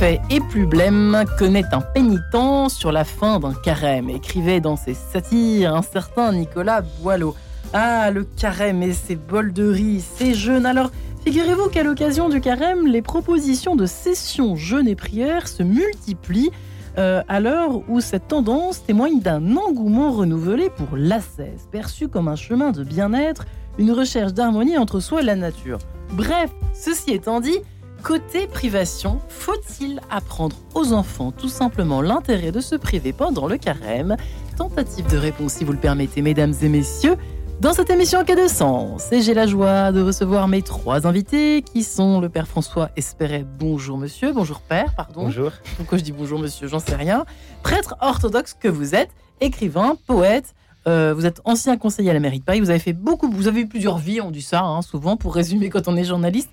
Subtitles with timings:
[0.00, 5.74] et plus blême connaît un pénitent sur la fin d'un carême, écrivait dans ses satires
[5.74, 7.34] un certain Nicolas Boileau.
[7.72, 10.66] Ah, le carême et ses bols de riz, ses jeûnes.
[10.66, 10.92] Alors,
[11.24, 16.50] figurez-vous qu'à l'occasion du carême, les propositions de sessions jeûne et prière se multiplient
[16.96, 22.36] euh, à l'heure où cette tendance témoigne d'un engouement renouvelé pour l'ascèse, perçu comme un
[22.36, 23.46] chemin de bien-être,
[23.78, 25.78] une recherche d'harmonie entre soi et la nature.
[26.12, 27.58] Bref, ceci étant dit,
[28.02, 34.16] Côté privation, faut-il apprendre aux enfants tout simplement l'intérêt de se priver pendant le carême?
[34.56, 37.16] Tentative de réponse si vous le permettez, mesdames et messieurs,
[37.60, 39.10] dans cette émission Quai de Sens.
[39.10, 43.44] Et j'ai la joie de recevoir mes trois invités qui sont le père François Espéret.
[43.58, 45.24] Bonjour monsieur, bonjour père, pardon.
[45.24, 45.50] Bonjour.
[45.76, 47.26] Pourquoi je dis bonjour monsieur, j'en sais rien.
[47.64, 50.54] Prêtre orthodoxe que vous êtes, écrivain, poète,
[50.86, 52.60] euh, vous êtes ancien conseiller à la mairie de Paris.
[52.60, 55.34] Vous avez fait beaucoup, vous avez eu plusieurs vies, on dit ça hein, souvent pour
[55.34, 56.50] résumer quand on est journaliste.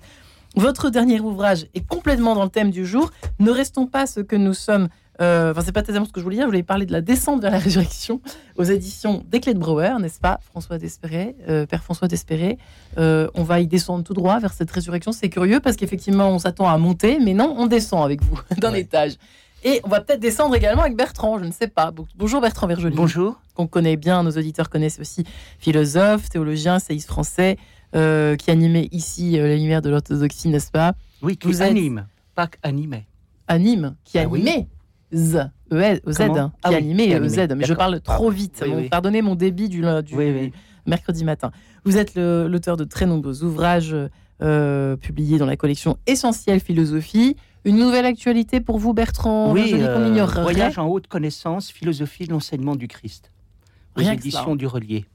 [0.56, 3.10] Votre dernier ouvrage est complètement dans le thème du jour.
[3.38, 4.88] Ne restons pas ce que nous sommes.
[5.20, 6.46] Euh, enfin, c'est pas tellement ce que je voulais dire.
[6.46, 8.22] Je voulais parler de la descente vers la résurrection
[8.56, 12.56] aux éditions des Clés de Brouwer, n'est-ce pas, François Despéré, euh, Père François Despéré.
[12.96, 15.12] Euh, on va y descendre tout droit vers cette résurrection.
[15.12, 18.72] C'est curieux parce qu'effectivement, on s'attend à monter, mais non, on descend avec vous d'un
[18.72, 19.16] étage.
[19.62, 21.92] Et on va peut-être descendre également avec Bertrand, je ne sais pas.
[22.16, 22.94] Bonjour Bertrand Vergely.
[22.94, 23.40] Bonjour.
[23.54, 25.24] Qu'on connaît bien, nos auditeurs connaissent aussi
[25.58, 27.56] philosophe, théologien, séiste français,
[27.96, 32.06] euh, qui animait ici euh, la lumière de l'orthodoxie, n'est-ce pas Oui, qui vous anime,
[32.34, 33.06] pas animait.
[33.48, 34.68] Anime, qui ah animait.
[35.14, 37.54] Z, E, Z, hein, qui ah animait e Z.
[37.56, 38.64] Mais je parle trop vite.
[38.90, 39.82] Pardonnez mon débit du,
[40.86, 41.52] mercredi matin.
[41.84, 43.96] Vous êtes l'auteur de très nombreux ouvrages
[44.42, 47.36] euh, publiés dans la collection Essentielle Philosophie.
[47.64, 52.76] Une nouvelle actualité pour vous, Bertrand Oui, euh, Voyage en haute connaissance, philosophie de l'enseignement
[52.76, 53.32] du Christ.
[53.96, 55.06] Aux éditions du Relier.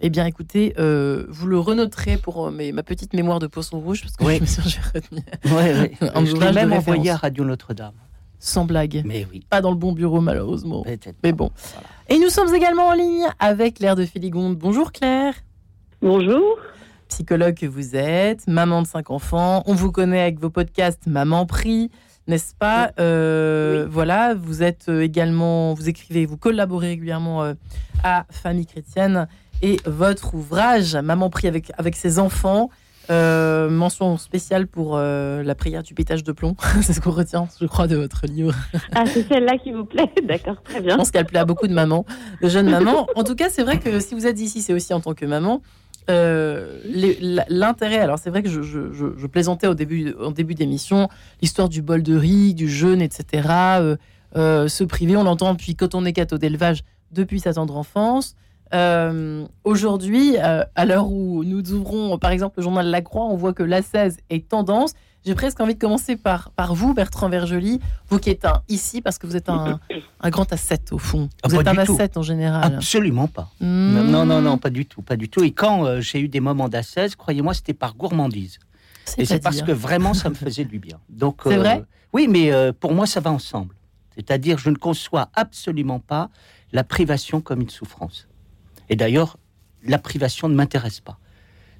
[0.00, 4.02] Eh bien, écoutez, euh, vous le renoterez pour euh, ma petite mémoire de poisson rouge,
[4.02, 5.20] parce que je me suis retenu.
[5.46, 6.08] Oui, oui.
[6.26, 7.94] je l'ai même envoyé à Radio Notre-Dame.
[8.38, 9.02] Sans blague.
[9.04, 9.44] Mais oui.
[9.50, 10.84] Pas dans le bon bureau, malheureusement.
[11.24, 11.50] Mais bon.
[12.08, 14.56] Et nous sommes également en ligne avec Claire de Filigonde.
[14.56, 15.34] Bonjour Claire.
[16.00, 16.56] Bonjour.
[17.08, 19.64] Psychologue que vous êtes, maman de cinq enfants.
[19.66, 21.90] On vous connaît avec vos podcasts Maman Prie,
[22.28, 22.92] n'est-ce pas?
[23.00, 27.54] Euh, Voilà, vous êtes également, vous écrivez, vous collaborez régulièrement
[28.04, 29.26] à Famille Chrétienne
[29.62, 32.70] et votre ouvrage Maman prie avec, avec ses enfants.
[33.10, 36.56] Euh, mention spéciale pour euh, la prière du pétage de plomb.
[36.82, 38.54] c'est ce qu'on retient, je crois, de votre livre.
[38.94, 40.92] ah, c'est celle-là qui vous plaît D'accord, très bien.
[40.92, 42.04] Je pense qu'elle plaît à beaucoup de mamans,
[42.42, 43.06] de jeunes mamans.
[43.16, 45.24] En tout cas, c'est vrai que si vous êtes ici, c'est aussi en tant que
[45.24, 45.62] maman.
[46.10, 46.80] Euh,
[47.48, 51.08] l'intérêt, alors c'est vrai que je, je, plaisantais au début, en début d'émission,
[51.42, 53.48] l'histoire du bol de riz, du jeûne, etc.
[54.34, 56.82] se priver, on l'entend depuis quand on est cateau d'élevage,
[57.12, 58.36] depuis sa tendre enfance.
[58.74, 63.36] Euh, aujourd'hui, euh, à l'heure où nous ouvrons, par exemple, le journal La Croix, on
[63.36, 64.92] voit que l'ascèse est tendance.
[65.24, 69.02] J'ai presque envie de commencer par, par vous, Bertrand Vergely, vous qui êtes un ici
[69.02, 69.80] parce que vous êtes un,
[70.20, 71.28] un grand ascète au fond.
[71.42, 72.74] Ah, vous êtes un ascète en général.
[72.76, 73.50] Absolument pas.
[73.60, 74.10] Hmm.
[74.10, 75.42] Non, non, non, pas du tout, pas du tout.
[75.42, 78.58] Et quand euh, j'ai eu des moments d'ascèse, croyez-moi, c'était par gourmandise.
[79.16, 80.98] Et c'est parce que vraiment, ça me faisait du bien.
[81.08, 81.84] Donc, c'est vrai?
[82.12, 83.74] Oui, mais pour moi, ça va ensemble.
[84.14, 86.30] C'est-à-dire, je ne conçois absolument pas
[86.72, 88.27] la privation comme une souffrance.
[88.90, 89.38] Et d'ailleurs,
[89.84, 91.18] la privation ne m'intéresse pas.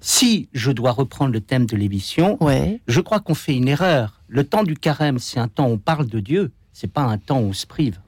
[0.01, 2.39] Si je dois reprendre le thème de l'émission,
[2.87, 4.23] je crois qu'on fait une erreur.
[4.29, 7.19] Le temps du carême, c'est un temps où on parle de Dieu, c'est pas un
[7.19, 7.99] temps où on se prive.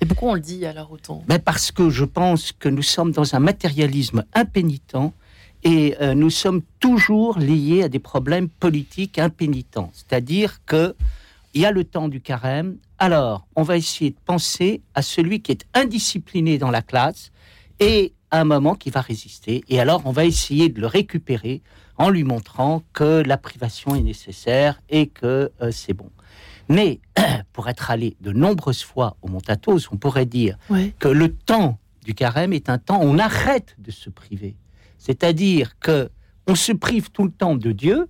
[0.00, 1.24] Et pourquoi on le dit alors autant?
[1.28, 5.12] Mais Parce que je pense que nous sommes dans un matérialisme impénitent
[5.64, 9.90] et euh, nous sommes toujours liés à des problèmes politiques impénitents.
[9.92, 10.94] C'est-à-dire que
[11.54, 15.40] il y a le temps du carême, alors on va essayer de penser à celui
[15.40, 17.32] qui est indiscipliné dans la classe
[17.80, 19.64] et un moment qui va résister.
[19.68, 21.62] Et alors, on va essayer de le récupérer
[21.96, 26.10] en lui montrant que la privation est nécessaire et que euh, c'est bon.
[26.68, 27.00] Mais
[27.52, 30.56] pour être allé de nombreuses fois au Montatos, on pourrait dire
[30.98, 34.56] que le temps du carême est un temps où on arrête de se priver.
[34.98, 36.10] C'est-à-dire que
[36.46, 38.08] on se prive tout le temps de Dieu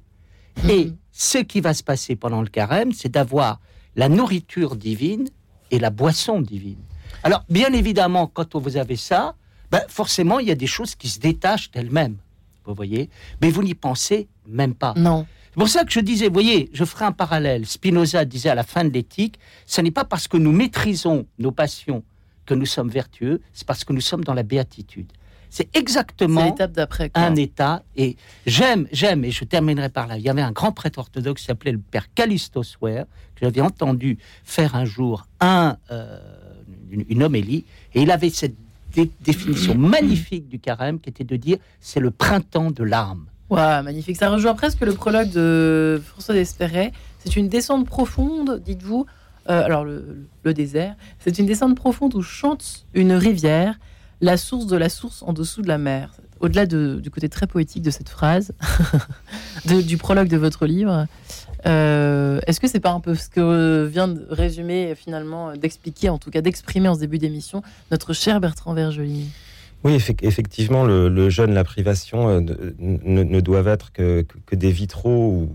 [0.69, 0.97] et mhm.
[1.12, 3.61] ce qui va se passer pendant le carême, c'est d'avoir
[3.97, 5.29] la nourriture divine
[5.71, 6.79] et la boisson divine.
[7.25, 9.35] Alors, bien évidemment, quand vous avez ça,
[9.70, 12.17] ben, forcément, il y a des choses qui se détachent d'elles-mêmes.
[12.65, 13.09] Vous voyez
[13.41, 14.94] Mais vous n'y pensez même pas.
[14.97, 15.26] Non.
[15.50, 17.67] C'est pour ça que je disais, vous voyez, je ferai un parallèle.
[17.67, 21.50] Spinoza disait à la fin de l'éthique, ce n'est pas parce que nous maîtrisons nos
[21.50, 22.05] passions
[22.47, 25.12] que nous sommes vertueux, c'est parce que nous sommes dans la béatitude.
[25.50, 26.55] C'est exactement
[27.14, 27.82] un état.
[27.97, 28.17] Et
[28.47, 30.19] j'aime, j'aime, et je terminerai par là.
[30.19, 33.62] Il y avait un grand prêtre orthodoxe qui s'appelait le père Callistos Ware, que j'avais
[33.62, 36.19] entendu faire un jour un, euh,
[36.91, 37.64] une, une, homélie,
[37.94, 38.56] et il avait cette
[39.20, 43.26] définition magnifique du carême qui était de dire c'est le printemps de l'âme.
[43.50, 44.17] Ouais, magnifique.
[44.17, 46.93] Ça rejoint presque le prologue de François Despéret.
[47.20, 49.06] C'est une descente profonde, dites-vous,
[49.49, 53.79] euh, alors le, désert, c'est une descente profonde où chante une rivière,
[54.20, 56.12] la source de la source en dessous de la mer.
[56.40, 58.52] Au-delà du côté très poétique de cette phrase,
[59.64, 61.06] du prologue de votre livre,
[61.67, 66.19] euh, est-ce que c'est pas un peu ce que vient de résumer finalement, d'expliquer, en
[66.19, 69.26] tout cas d'exprimer en début d'émission, notre cher Bertrand Vergely
[69.85, 72.40] oui, effectivement, le, jeûne, la privation euh,
[72.81, 75.49] ne, doivent être que, des vitraux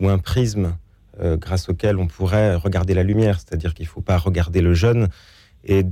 [0.00, 0.76] ou, un prisme
[1.20, 3.40] euh, grâce auquel on pourrait regarder la lumière.
[3.40, 5.08] C'est-à-dire qu'il ne faut pas regarder le jeûne.
[5.64, 5.84] Et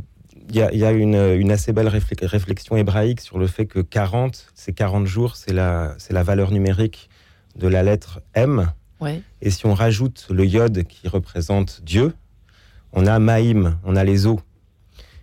[0.48, 5.06] il y a, une, assez belle réflexion hébraïque sur le fait que 40, ces 40
[5.06, 7.08] jours, c'est la, la valeur numérique
[7.56, 8.72] de la lettre M.
[9.40, 12.14] Et si on rajoute le yod qui représente Dieu,
[12.92, 14.40] on a Maïm, on a les eaux.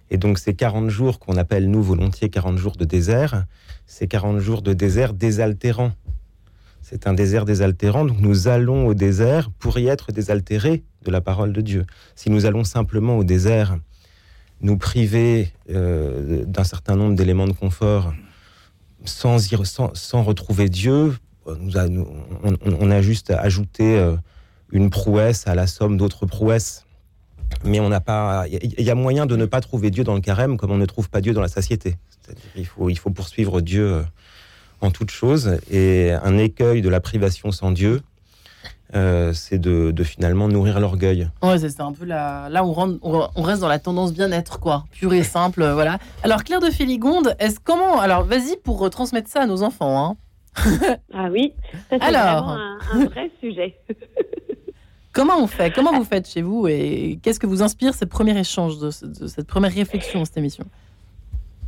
[0.10, 3.46] Et donc ces 40 jours qu'on appelle nous volontiers 40 jours de désert,
[3.86, 5.92] c'est 40 jours de désert désaltérant.
[6.82, 11.22] C'est un désert désaltérant, donc nous allons au désert pour y être désaltérés de la
[11.22, 11.86] parole de Dieu.
[12.16, 13.78] Si nous allons simplement au désert,
[14.62, 18.14] nous priver euh, d'un certain nombre d'éléments de confort
[19.06, 19.40] sans,
[19.94, 21.16] sans, retrouver Dieu,
[21.46, 24.16] on, a juste ajouté euh,
[24.72, 26.86] une prouesse à la somme d'autres prouesses
[27.64, 28.46] mais on n'a pas.
[28.48, 30.86] Il y a moyen de ne pas trouver Dieu dans le carême comme on ne
[30.86, 31.98] trouve pas Dieu dans la satiété.
[32.56, 34.04] Il faut, il faut poursuivre Dieu euh,
[34.82, 35.58] en toute chose.
[35.72, 38.02] Et un écueil de la privation sans Dieu,
[38.96, 41.30] euh, c'est de, finalement nourrir l'orgueil.
[41.44, 42.50] Ouais, c'est un peu la...
[42.50, 46.00] là on, on, reste dans la tendance bien-être, quoi, pure et simple, euh, voilà.
[46.24, 50.06] Alors Claire de Féligonde, est-ce comment Alors vas-y pour transmettre ça à nos enfants.
[50.06, 50.18] Hein.
[51.14, 51.54] ah oui,
[51.90, 52.58] c'est vraiment
[52.92, 53.78] un vrai sujet.
[55.12, 58.40] Comment on fait Comment vous faites chez vous Et qu'est-ce que vous inspire ce premier
[58.40, 60.66] échange, de, cette première réflexion, cette émission?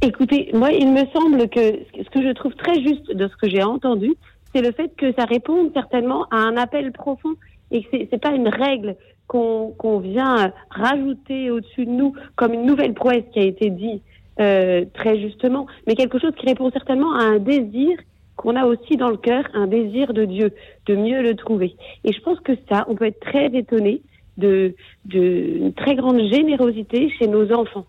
[0.02, 3.50] Écoutez, moi, il me semble que ce que je trouve très juste de ce que
[3.50, 4.16] j'ai entendu,
[4.54, 7.36] c'est le fait que ça réponde certainement à un appel profond
[7.72, 8.96] et que c'est, n'est pas une règle
[9.28, 14.02] qu'on, vient rajouter au-dessus de nous comme une nouvelle prouesse qui a été dit
[14.40, 17.98] euh, très justement, mais quelque chose qui répond certainement à un désir
[18.36, 20.52] qu'on a aussi dans le cœur un désir de Dieu,
[20.88, 21.76] de mieux le trouver.
[22.04, 24.02] Et je pense que ça, on peut être très étonné
[24.38, 24.74] de,
[25.06, 27.86] de très grande générosité chez nos enfants.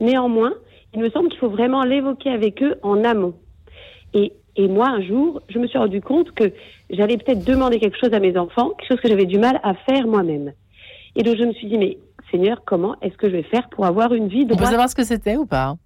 [0.00, 0.54] Néanmoins,
[0.94, 3.34] il me semble qu'il faut vraiment l'évoquer avec eux en amont.
[4.14, 6.52] Et, et moi, un jour, je me suis rendu compte que
[6.90, 9.74] j'allais peut-être demander quelque chose à mes enfants, quelque chose que j'avais du mal à
[9.74, 10.52] faire moi-même.
[11.16, 11.98] Et donc je me suis dit, mais
[12.30, 14.54] Seigneur, comment est-ce que je vais faire pour avoir une vie de...
[14.54, 15.76] On peut savoir ce que c'était ou pas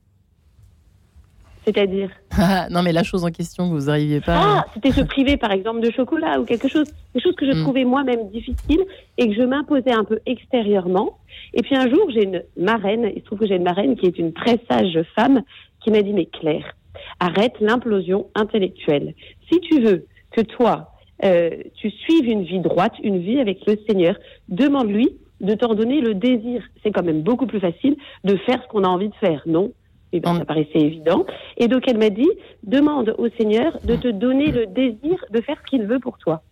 [1.64, 2.10] c'est-à-dire
[2.70, 4.36] Non, mais la chose en question, vous n'arriviez pas.
[4.36, 7.56] Ah, c'était se priver, par exemple, de chocolat ou quelque chose, quelque chose que je
[7.56, 7.62] mm.
[7.62, 8.84] trouvais moi-même difficile
[9.18, 11.18] et que je m'imposais un peu extérieurement.
[11.54, 14.06] Et puis un jour, j'ai une marraine, il se trouve que j'ai une marraine qui
[14.06, 15.42] est une très sage femme,
[15.82, 16.76] qui m'a dit Mais Claire,
[17.20, 19.14] arrête l'implosion intellectuelle.
[19.50, 20.92] Si tu veux que toi,
[21.24, 24.16] euh, tu suives une vie droite, une vie avec le Seigneur,
[24.48, 26.62] demande-lui de t'en donner le désir.
[26.82, 29.72] C'est quand même beaucoup plus facile de faire ce qu'on a envie de faire, non?
[30.12, 31.26] Et ben, ça paraissait évident.
[31.56, 32.30] Et donc elle m'a dit,
[32.62, 36.42] demande au Seigneur de te donner le désir de faire ce qu'il veut pour toi.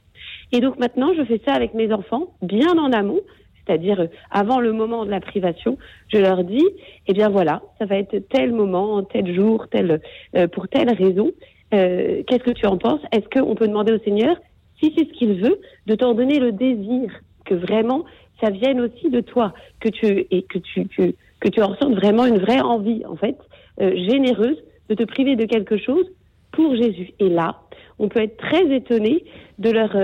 [0.52, 3.20] Et donc maintenant, je fais ça avec mes enfants, bien en amont,
[3.66, 5.78] c'est-à-dire euh, avant le moment de la privation,
[6.08, 6.64] je leur dis,
[7.06, 10.00] eh bien voilà, ça va être tel moment, tel jour, tel,
[10.36, 11.30] euh, pour telle raison.
[11.74, 13.00] Euh, Qu'est-ce que tu en penses?
[13.12, 14.36] Est-ce qu'on peut demander au Seigneur,
[14.80, 17.10] si c'est ce qu'il veut, de t'en donner le désir,
[17.44, 18.04] que vraiment
[18.42, 22.26] ça vienne aussi de toi, que tu et que tu, que, tu en ressentes vraiment
[22.26, 23.36] une vraie envie, en fait,
[23.78, 24.56] généreuse
[24.88, 26.04] de te priver de quelque chose
[26.50, 27.12] pour Jésus.
[27.20, 27.60] Et là,
[28.00, 29.24] on peut être très étonné
[29.60, 29.96] de leur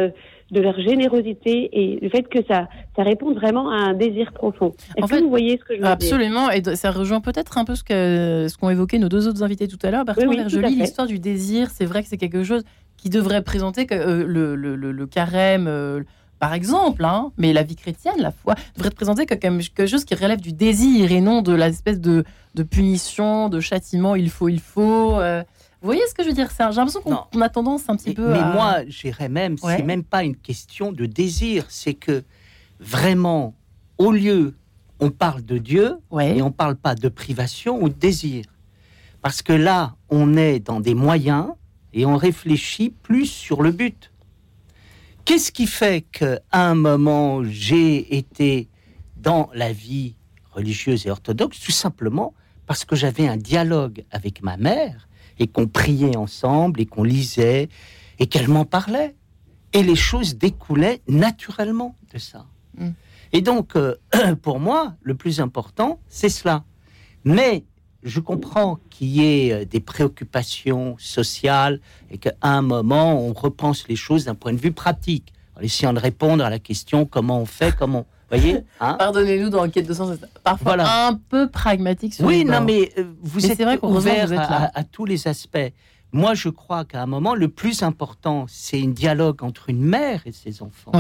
[0.50, 4.74] de leur générosité et du fait que ça, ça répond vraiment à un désir profond.
[4.96, 6.56] Est-ce que vous voyez ce que je veux absolument, dire?
[6.56, 9.42] Absolument, et ça rejoint peut-être un peu ce qu'ont ce qu'ont évoqué nos deux autres
[9.42, 10.04] invités tout à l'heure.
[10.04, 12.62] Bertrand oui, oui, l'histoire du désir, c'est vrai que c'est quelque chose
[12.96, 16.04] qui devrait présenter euh, le, le, le, carême,
[16.38, 20.04] par exemple, hein, mais la vie chrétienne, la foi, devrait être présentée comme quelque chose
[20.04, 22.24] qui relève du désir et non de l'espèce de,
[22.54, 25.18] de punition, de châtiment, il faut, il faut.
[25.18, 25.42] Euh.
[25.80, 28.32] Vous voyez ce que je veux dire J'ai l'impression qu'on a tendance un petit peu
[28.32, 28.52] mais à...
[28.52, 32.24] moi, j'irais même, c'est même pas une question de désir, c'est que
[32.80, 33.54] vraiment,
[33.96, 34.54] au lieu,
[34.98, 38.44] on parle de Dieu et on parle pas de privation ou de désir.
[39.22, 41.48] Parce que là, on est dans des moyens
[41.92, 44.12] et on réfléchit plus sur le but.
[45.24, 48.68] Qu'est-ce qui fait qu'à un moment, j'ai été
[49.16, 50.16] dans la vie
[50.52, 51.60] religieuse et orthodoxe?
[51.60, 52.34] Tout simplement
[52.66, 55.07] parce que j'avais un dialogue avec ma mère
[55.38, 57.68] et qu'on priait ensemble et qu'on lisait
[58.18, 59.14] et qu'elle m'en parlait.
[59.72, 62.46] Et les choses découlaient naturellement de ça.
[62.76, 62.90] Mm.
[63.32, 63.96] Et donc, euh,
[64.42, 66.64] pour moi, le plus important, c'est cela.
[67.24, 67.64] Mais
[68.02, 71.80] je comprends qu'il y ait euh, des préoccupations sociales
[72.10, 75.92] et qu'à un moment, on repense les choses d'un point de vue pratique, en essayant
[75.92, 79.94] de répondre à la question comment on fait, comment voyez hein Pardonnez-nous dans quête de
[79.94, 82.14] sens, parfois un peu pragmatique.
[82.14, 84.30] Sur oui, non, mais euh, vous êtes vrai ouvert
[84.74, 85.72] à, tous les aspects.
[86.12, 90.22] Moi, je crois qu'à un moment, le plus important, c'est un dialogue entre une mère
[90.26, 90.92] et ses enfants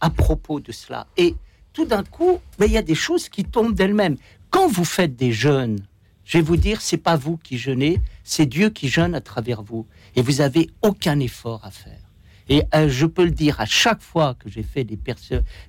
[0.00, 1.06] à propos de cela.
[1.16, 1.34] Et
[1.72, 4.16] tout d'un coup, ben, il y a des choses qui tombent d'elles-mêmes.
[4.50, 5.78] Quand vous faites des jeûnes,
[6.24, 9.62] je vais vous dire, c'est pas vous qui jeûnez, c'est Dieu qui jeûne à travers
[9.62, 9.86] vous.
[10.16, 12.01] Et vous avez aucun effort à faire.
[12.52, 14.98] Et euh, je peux le dire à chaque fois que j'ai fait des,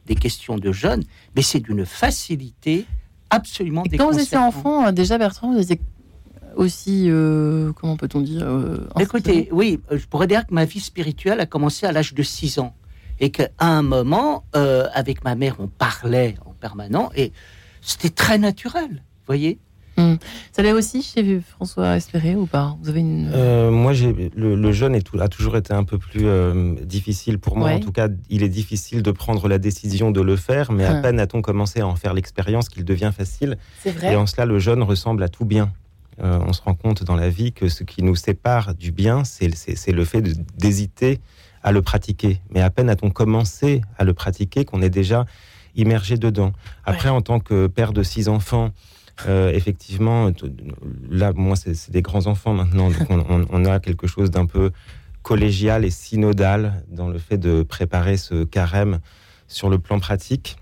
[0.06, 1.02] des questions de jeûne,
[1.34, 2.86] mais c'est d'une facilité
[3.30, 5.80] absolument et Quand vous étiez enfant, euh, déjà Bertrand, vous étiez
[6.58, 8.46] aussi, euh, comment peut-on dire
[9.00, 12.60] Écoutez, oui, je pourrais dire que ma vie spirituelle a commencé à l'âge de 6
[12.60, 12.76] ans.
[13.22, 17.32] Et qu'à un moment, avec ma mère, on parlait en permanent et
[17.82, 19.58] c'était très naturel, voyez
[19.98, 20.16] Hmm.
[20.52, 22.76] Ça l'est aussi chez François Espéré ou pas?
[22.82, 23.32] Vous avez une...
[23.34, 27.72] Euh, moi, le, jeûne est, a toujours été un peu plus euh, difficile pour moi.
[27.72, 30.96] En tout cas, il est difficile de prendre la décision de le faire, mais à
[30.96, 31.02] hmm.
[31.02, 33.58] peine a-t-on commencé à en faire l'expérience qu'il devient facile.
[33.86, 34.14] Vrai.
[34.14, 35.72] Et en cela, le jeûne ressemble à tout bien.
[36.22, 39.24] Euh, on se rend compte dans la vie que ce qui nous sépare du bien,
[39.24, 39.48] c'est
[39.92, 40.22] le fait
[40.58, 41.20] d'hésiter
[41.64, 42.40] à le pratiquer.
[42.52, 45.26] Mais à peine a-t-on commencé à le pratiquer qu'on est déjà
[45.76, 46.54] immergé dedans.
[46.86, 48.72] Après, en tant que père de six enfants,
[49.28, 50.32] euh, effectivement,
[51.10, 54.72] là, moi, c'est des grands enfants maintenant, donc on, a quelque chose d'un peu
[55.22, 59.00] collégial et synodal dans le fait de préparer ce carême
[59.48, 60.58] sur le plan pratique.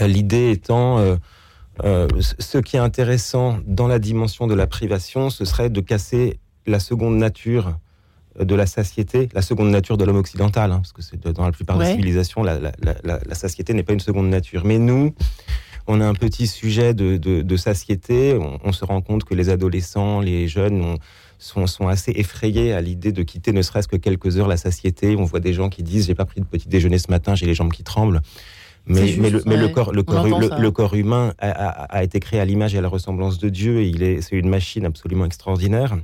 [0.00, 0.98] Euh, l'idée étant,
[1.84, 6.40] euh, ce qui est intéressant dans la dimension de la privation, ce serait de casser
[6.66, 7.78] la seconde nature
[8.40, 11.52] de la satiété, la seconde nature de l'homme occidental, hein, parce que c'est dans la
[11.52, 14.64] plupart des civilisations, la, la satiété n'est pas une seconde nature.
[14.64, 15.14] Mais nous,
[15.86, 18.38] on a un petit sujet de, satiété.
[18.64, 20.96] On, se rend compte que les adolescents, les jeunes
[21.38, 25.16] sont, assez effrayés à l'idée de quitter ne serait-ce que quelques heures la satiété.
[25.16, 27.46] On voit des gens qui disent j'ai pas pris de petit déjeuner ce matin, j'ai
[27.46, 28.20] les jambes qui tremblent.
[28.88, 30.04] Mais, le, corps, le,
[30.70, 33.80] corps, humain a, été créé à l'image et à la ressemblance de Dieu.
[33.80, 35.96] Et il est, c'est une machine absolument extraordinaire.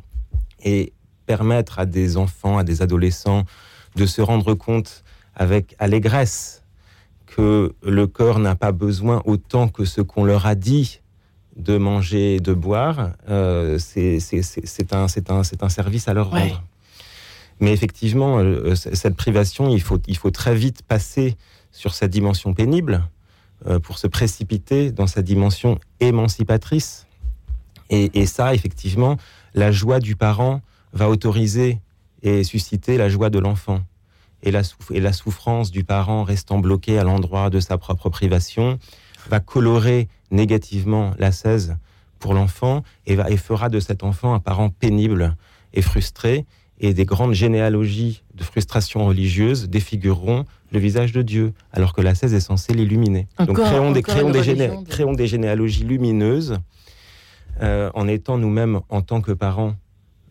[0.65, 0.93] Et
[1.27, 3.45] permettre à des enfants, à des adolescents
[3.95, 5.05] de se rendre compte
[5.37, 6.62] avec allégresse
[7.37, 11.01] que le corps n'a pas besoin autant que ce qu'on leur a dit
[11.57, 14.19] de manger et de boire, euh, c'est
[14.93, 16.63] un, un, un, service à leur rendre.
[17.61, 21.37] Mais effectivement, euh, cette privation, il faut, il faut très vite passer
[21.71, 23.09] sur sa dimension pénible
[23.67, 27.07] euh, pour se précipiter dans sa dimension émancipatrice.
[27.89, 29.17] Et, et, ça, effectivement,
[29.55, 30.61] la joie du parent
[30.93, 31.81] va autoriser
[32.23, 33.83] et susciter la joie de l'enfant
[34.43, 38.79] et la, et la souffrance du parent restant bloqué à l'endroit de sa propre privation
[39.29, 41.77] va colorer négativement la 16
[42.19, 45.37] pour l'enfant et, va, et fera de cet enfant un parent pénible
[45.73, 46.47] et frustré.
[46.81, 52.15] Et des grandes généalogies de frustration religieuse défigureront le visage de Dieu, alors que la
[52.15, 53.29] 16 est censée l'illuminer.
[53.39, 56.59] Donc créons, des, créons, des créons des généalogies lumineuses
[57.61, 59.75] euh, en étant nous-mêmes, en tant que parents,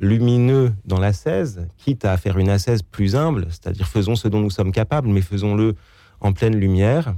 [0.02, 4.40] lumineux dans la 16, quitte à faire une ascèse plus humble, c'est-à-dire faisons ce dont
[4.42, 5.76] nous sommes capables, mais faisons-le
[6.20, 7.14] en pleine lumière.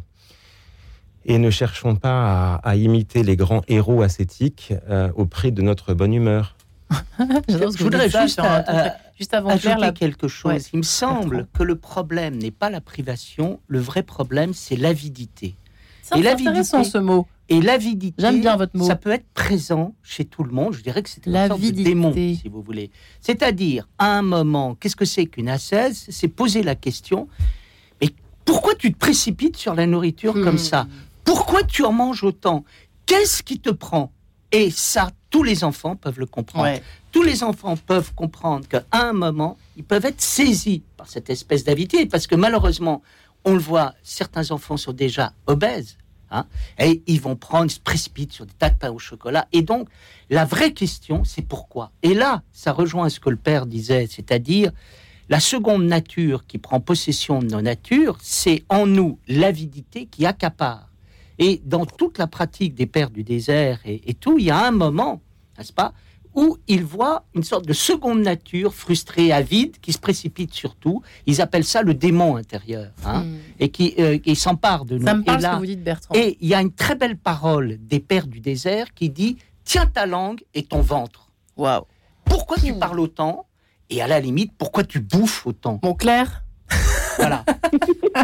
[1.26, 5.94] Et ne cherchons pas à, imiter les grands héros ascétiques euh, au prix de notre
[5.94, 6.58] bonne humeur.
[7.48, 10.70] Je voudrais juste, euh, juste avant ajouter quelque chose.
[10.74, 15.56] Il me semble que le problème n'est pas la privation, le vrai problème c'est l'avidité.
[16.02, 17.26] C'est intéressant ce mot.
[17.50, 18.86] Et l'avidité, j'aime bien votre mot.
[18.86, 20.74] Ça peut être présent chez tout le monde.
[20.74, 22.90] Je dirais que c'est une sorte de démon, si vous voulez.
[23.20, 26.06] C'est-à-dire, à un moment, qu'est-ce que c'est qu'une ascèse?
[26.10, 27.28] C'est poser la question
[28.02, 28.10] mais
[28.46, 30.58] pourquoi tu te précipites sur la nourriture comme hmm.
[30.58, 30.88] ça?
[31.24, 32.66] Pourquoi tu en manges autant?
[33.06, 34.12] Qu'est-ce qui te prend?
[34.52, 36.80] Et ça, tous les enfants peuvent le comprendre.
[37.12, 41.64] Tous les enfants peuvent comprendre qu'à un moment, ils peuvent être saisis par cette espèce
[41.64, 43.02] d'avidité, parce que malheureusement,
[43.46, 45.98] on le voit, certains enfants sont déjà obèses
[46.34, 46.48] Hein,
[46.80, 49.48] et ils vont prendre, ils se précipitent sur des tas de pain au chocolat.
[49.54, 49.88] Et donc,
[50.32, 51.92] la vraie question, c'est pourquoi?
[52.02, 54.72] Et là, ça rejoint ce que le père disait, c'est-à-dire
[55.30, 60.90] la seconde nature qui prend possession de nos natures, c'est en nous l'avidité qui accapare.
[61.38, 64.72] Et dans toute la pratique des pères du désert et tout, il y a un
[64.72, 65.22] moment,
[65.58, 65.94] n'est-ce pas,
[66.36, 71.02] où ils voient une sorte de seconde nature frustrée, avide, qui se précipite sur tout.
[71.26, 73.38] Ils appellent ça le démon intérieur, hein, hmm.
[73.60, 75.06] et qui, euh, s'empare de nous.
[75.06, 76.16] Ça me parle et ce que vous dites, Bertrand.
[76.16, 79.86] Et il y a une très belle parole des pères du désert qui dit Tiens
[79.86, 81.30] ta langue et ton ventre.
[81.56, 81.84] Waouh
[82.26, 82.80] Pourquoi tu hmm.
[82.80, 83.46] parles autant
[83.90, 85.80] Et à la limite, pourquoi tu bouffes autant?
[85.84, 86.44] Mon clair?
[87.18, 87.46] Voilà.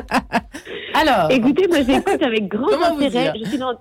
[0.94, 1.32] Alors.
[1.32, 3.34] Écoutez, moi j'écoute avec grand intérêt.
[3.40, 3.76] Je suis dans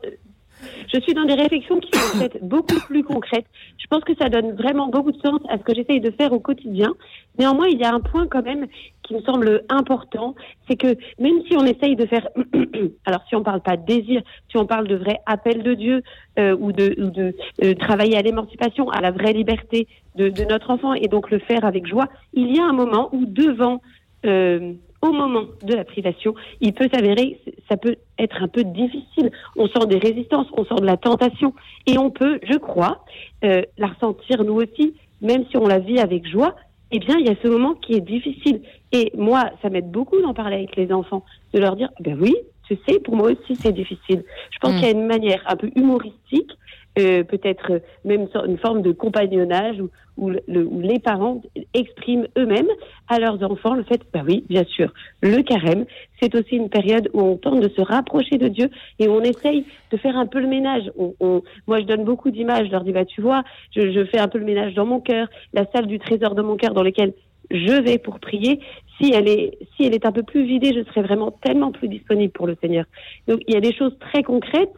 [0.93, 3.47] Je suis dans des réflexions qui sont peut-être beaucoup plus concrètes.
[3.79, 6.33] Je pense que ça donne vraiment beaucoup de sens à ce que j'essaye de faire
[6.33, 6.95] au quotidien.
[7.39, 8.67] Néanmoins, il y a un point quand même
[9.03, 10.35] qui me semble important,
[10.69, 12.29] c'est que même si on essaye de faire,
[13.07, 16.03] alors si on parle pas de désir, si on parle de vrai appel de Dieu
[16.39, 20.45] euh, ou de, ou de euh, travailler à l'émancipation, à la vraie liberté de, de,
[20.45, 23.81] notre enfant et donc le faire avec joie, il y a un moment où devant
[24.27, 29.31] euh, au moment de la privation, il peut s'avérer, ça peut être un peu difficile.
[29.57, 31.55] On sent des résistances, on sent de la tentation,
[31.87, 33.05] et on peut, je crois,
[33.45, 36.55] euh, la ressentir nous aussi, même si on la vit avec joie.
[36.91, 38.63] Eh bien, il y a ce moment qui est difficile.
[38.93, 42.35] Et moi, ça m'aide beaucoup d'en parler avec les enfants, de leur dire, ben oui,
[42.69, 44.25] je sais, pour moi aussi c'est difficile.
[44.51, 44.77] Je pense mm.
[44.77, 46.51] qu'il y a une manière un peu humoristique
[46.99, 49.77] euh, peut-être même une forme de compagnonnage
[50.17, 51.41] où, les parents
[51.75, 52.67] expriment eux-mêmes
[53.07, 55.85] à leurs enfants le fait, bah oui, bien sûr, le carême,
[56.21, 59.65] c'est aussi une période où on tente de se rapprocher de Dieu et on essaye
[59.93, 60.91] de faire un peu le ménage.
[60.99, 63.45] moi, je donne beaucoup d'images, je leur dis, bah tu vois,
[63.77, 66.57] je, fais un peu le ménage dans mon cœur, la salle du trésor de mon
[66.57, 67.13] cœur dans laquelle
[67.51, 68.61] je vais pour prier.
[69.01, 71.89] Si elle est, si elle est un peu plus vidée, je serai vraiment tellement plus
[71.89, 72.85] disponible pour le Seigneur.
[73.29, 74.75] Donc, il y a des choses très concrètes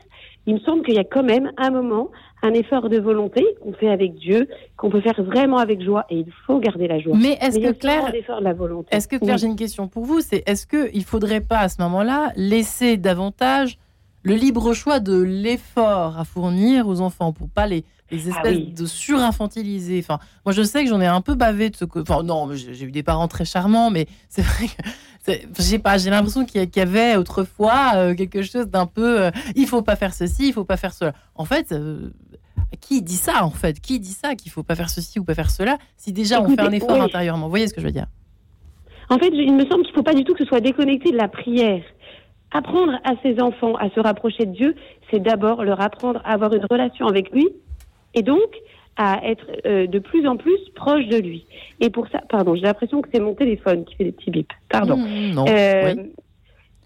[0.50, 2.10] il me semble qu'il y a quand même un moment,
[2.42, 6.16] un effort de volonté qu'on fait avec Dieu, qu'on peut faire vraiment avec joie, et
[6.16, 7.16] il faut garder la joie.
[7.16, 8.12] Mais est-ce que Claire,
[8.90, 11.68] est-ce que Claire, j'ai une question pour vous, c'est est-ce qu'il ne faudrait pas à
[11.68, 13.78] ce moment-là laisser davantage
[14.22, 18.74] le libre choix de l'effort à fournir aux enfants pour pas les, les ah espèces
[18.74, 20.00] de surinfantiliser.
[20.00, 22.10] Enfin, moi je sais que j'en ai un peu bavé de ce côté.
[22.10, 24.82] Enfin non, j'ai eu des parents très charmants, mais c'est vrai que
[25.58, 29.66] j'ai pas, j'ai l'impression qu'il y avait autrefois euh, quelque chose d'un peu, euh, il
[29.66, 31.12] faut pas faire ceci, il faut pas faire cela.
[31.34, 32.10] En fait, euh,
[32.80, 33.80] qui dit ça en fait?
[33.80, 36.48] Qui dit ça qu'il faut pas faire ceci ou pas faire cela Si déjà on
[36.48, 38.06] fait un effort intérieurement, vous voyez ce que je veux dire?
[39.08, 41.16] En fait, il me semble qu'il faut pas du tout que ce soit déconnecté de
[41.16, 41.82] la prière.
[42.52, 44.74] Apprendre à ses enfants à se rapprocher de Dieu,
[45.10, 47.48] c'est d'abord leur apprendre à avoir une relation avec lui,
[48.14, 48.50] et donc
[49.02, 51.46] à être euh, de plus en plus proche de lui.
[51.80, 54.52] Et pour ça, pardon, j'ai l'impression que c'est mon téléphone qui fait des petits bips.
[54.68, 54.98] Pardon.
[54.98, 55.46] Mmh, non.
[55.48, 55.94] Euh,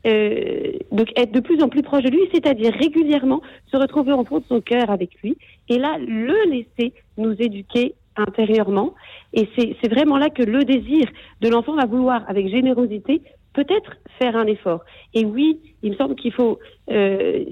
[0.06, 4.24] euh, donc être de plus en plus proche de lui, c'est-à-dire régulièrement se retrouver en
[4.24, 5.36] fond de son cœur avec lui,
[5.68, 8.94] et là le laisser nous éduquer intérieurement.
[9.32, 11.08] Et c'est vraiment là que le désir
[11.40, 13.22] de l'enfant va vouloir, avec générosité,
[13.54, 14.84] peut-être faire un effort.
[15.14, 16.58] Et oui, il me semble qu'il faut,
[16.90, 17.44] euh,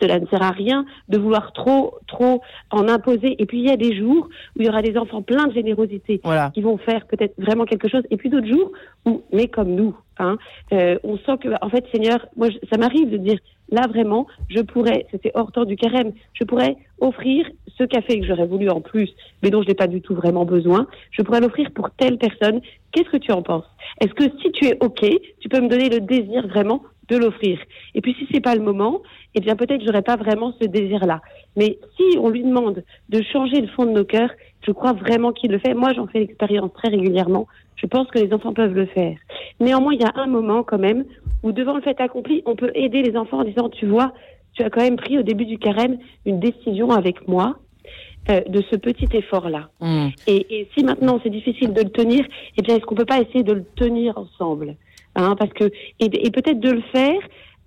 [0.00, 3.36] cela ne sert à rien de vouloir trop, trop en imposer.
[3.38, 5.52] Et puis il y a des jours où il y aura des enfants pleins de
[5.52, 6.20] générosité
[6.54, 8.02] qui vont faire peut-être vraiment quelque chose.
[8.10, 8.72] Et puis d'autres jours
[9.04, 10.38] où, mais comme nous, hein,
[10.72, 13.38] euh, on sent que, en fait, Seigneur, moi, ça m'arrive de dire,
[13.70, 18.26] là vraiment, je pourrais, c'était hors temps du carême, je pourrais offrir ce café que
[18.26, 19.10] j'aurais voulu en plus,
[19.42, 22.60] mais dont je n'ai pas du tout vraiment besoin, je pourrais l'offrir pour telle personne.
[22.92, 23.64] Qu'est-ce que tu en penses?
[24.00, 25.04] Est-ce que si tu es OK,
[25.40, 27.58] tu peux me donner le désir vraiment de l'offrir
[27.94, 29.02] Et puis si c'est pas le moment,
[29.34, 31.20] eh bien peut-être j'aurais pas vraiment ce désir-là.
[31.56, 34.30] Mais si on lui demande de changer le fond de nos cœurs,
[34.66, 35.74] je crois vraiment qu'il le fait.
[35.74, 37.46] Moi, j'en fais l'expérience très régulièrement.
[37.76, 39.16] Je pense que les enfants peuvent le faire.
[39.60, 41.04] Néanmoins, il y a un moment quand même
[41.42, 44.12] où devant le fait accompli, on peut aider les enfants en disant, tu vois,
[44.54, 47.58] tu as quand même pris au début du carême une décision avec moi
[48.30, 49.68] euh, de ce petit effort-là.
[49.80, 50.08] Mm.
[50.28, 52.24] Et, si maintenant c'est difficile de le tenir,
[52.56, 54.76] eh bien, est-ce qu'on peut pas essayer de le tenir ensemble?
[55.14, 57.20] Hein, Parce que et, peut-être de le faire.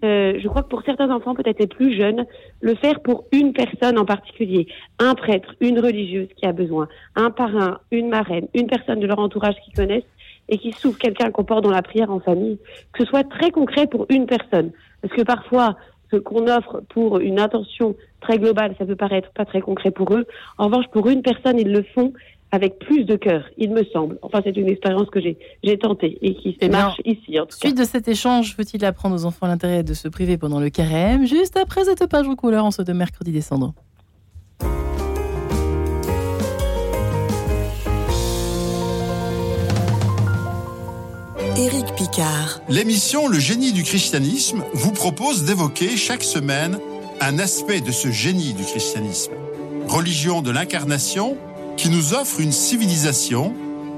[0.05, 2.27] Euh, je crois que pour certains enfants, peut-être les plus jeunes,
[2.61, 4.67] le faire pour une personne en particulier,
[4.99, 9.17] un prêtre, une religieuse qui a besoin, un parrain, une marraine, une personne de leur
[9.17, 10.03] entourage qui connaissent
[10.49, 12.59] et qui souffre quelqu'un qu'on porte dans la prière en famille,
[12.93, 14.71] que ce soit très concret pour une personne.
[15.01, 15.75] Parce que parfois,
[16.11, 20.13] ce qu'on offre pour une intention très globale, ça peut paraître pas très concret pour
[20.13, 20.25] eux.
[20.57, 22.13] En revanche, pour une personne, ils le font
[22.51, 24.17] avec plus de cœur, il me semble.
[24.21, 25.37] Enfin, c'est une expérience que j'ai,
[25.77, 29.25] tentée et qui eh marche ici, en tout Suite de cet échange, faut-il apprendre aux
[29.25, 32.71] enfants l'intérêt de se priver pendant le carême Juste après cette page en couleur en
[32.71, 33.73] ce de mercredi descendant?
[41.59, 42.61] Éric Picard.
[42.69, 46.79] L'émission Le génie du christianisme vous propose d'évoquer chaque semaine
[47.19, 49.33] un aspect de ce génie du christianisme.
[49.87, 51.35] Religion de l'incarnation
[51.77, 53.53] qui nous offre une civilisation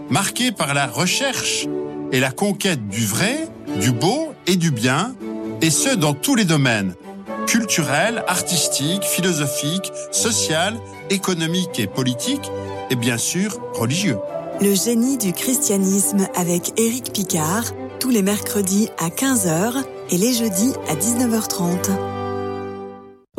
[0.09, 1.67] marquée par la recherche
[2.11, 3.47] et la conquête du vrai,
[3.79, 5.15] du beau et du bien,
[5.61, 6.93] et ce dans tous les domaines
[7.49, 12.51] culturel, artistique, philosophique, social, économique et politique,
[12.91, 14.19] et bien sûr religieux.
[14.61, 17.63] Le génie du christianisme avec Éric Picard,
[17.99, 22.18] tous les mercredis à 15h et les jeudis à 19h30.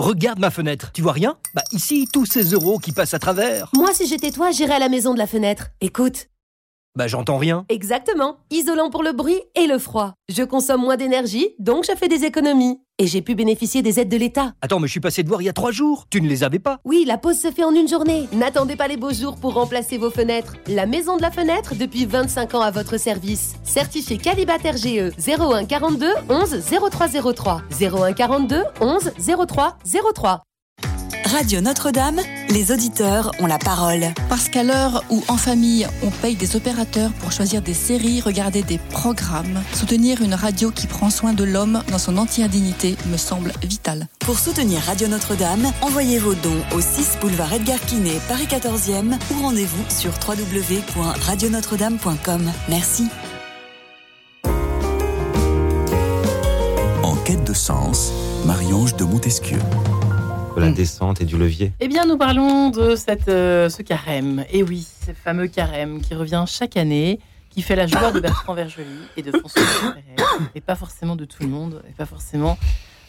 [0.01, 1.37] Regarde ma fenêtre, tu vois rien?
[1.55, 3.69] Bah ici, tous ces euros qui passent à travers.
[3.75, 5.67] Moi, si j'étais toi, j'irais à la maison de la fenêtre.
[5.83, 6.30] Écoute.
[6.97, 7.65] Bah j'entends rien.
[7.69, 8.39] Exactement.
[8.51, 10.15] Isolant pour le bruit et le froid.
[10.29, 12.81] Je consomme moins d'énergie, donc je fais des économies.
[12.99, 14.53] Et j'ai pu bénéficier des aides de l'État.
[14.61, 16.07] Attends, mais je suis passé de voir il y a trois jours.
[16.11, 18.29] Tu ne les avais pas Oui, la pause se fait en une journée.
[18.33, 20.57] N'attendez pas les beaux jours pour remplacer vos fenêtres.
[20.67, 23.55] La Maison de la Fenêtre, depuis 25 ans à votre service.
[23.63, 27.63] Certifié Calibat RGE 01 42 11 0303.
[27.81, 29.13] 01 42 11
[29.47, 29.79] 03
[30.15, 30.43] 03.
[31.31, 34.07] Radio Notre-Dame, les auditeurs ont la parole.
[34.29, 38.65] Parce qu'à l'heure où en famille on paye des opérateurs pour choisir des séries, regarder
[38.65, 43.17] des programmes, soutenir une radio qui prend soin de l'homme dans son entière dignité me
[43.17, 44.09] semble vital.
[44.19, 49.43] Pour soutenir Radio Notre-Dame, envoyez vos dons au 6 boulevard Edgar Quinet, Paris 14e ou
[49.43, 52.51] rendez-vous sur www.radionotre-dame.com.
[52.69, 53.07] Merci.
[57.05, 58.11] En quête de sens,
[58.45, 59.61] Marie-Ange de Montesquieu.
[60.61, 60.75] De la Mm.
[60.75, 61.73] descente et du levier.
[61.81, 64.45] Eh bien, nous parlons de cette, euh, ce carême.
[64.53, 67.19] Et oui, ce fameux carême qui revient chaque année,
[67.49, 68.85] qui fait la joie de Bertrand Vergely
[69.17, 70.03] et de François Ferrer,
[70.55, 72.59] et pas forcément de tout le monde, et pas forcément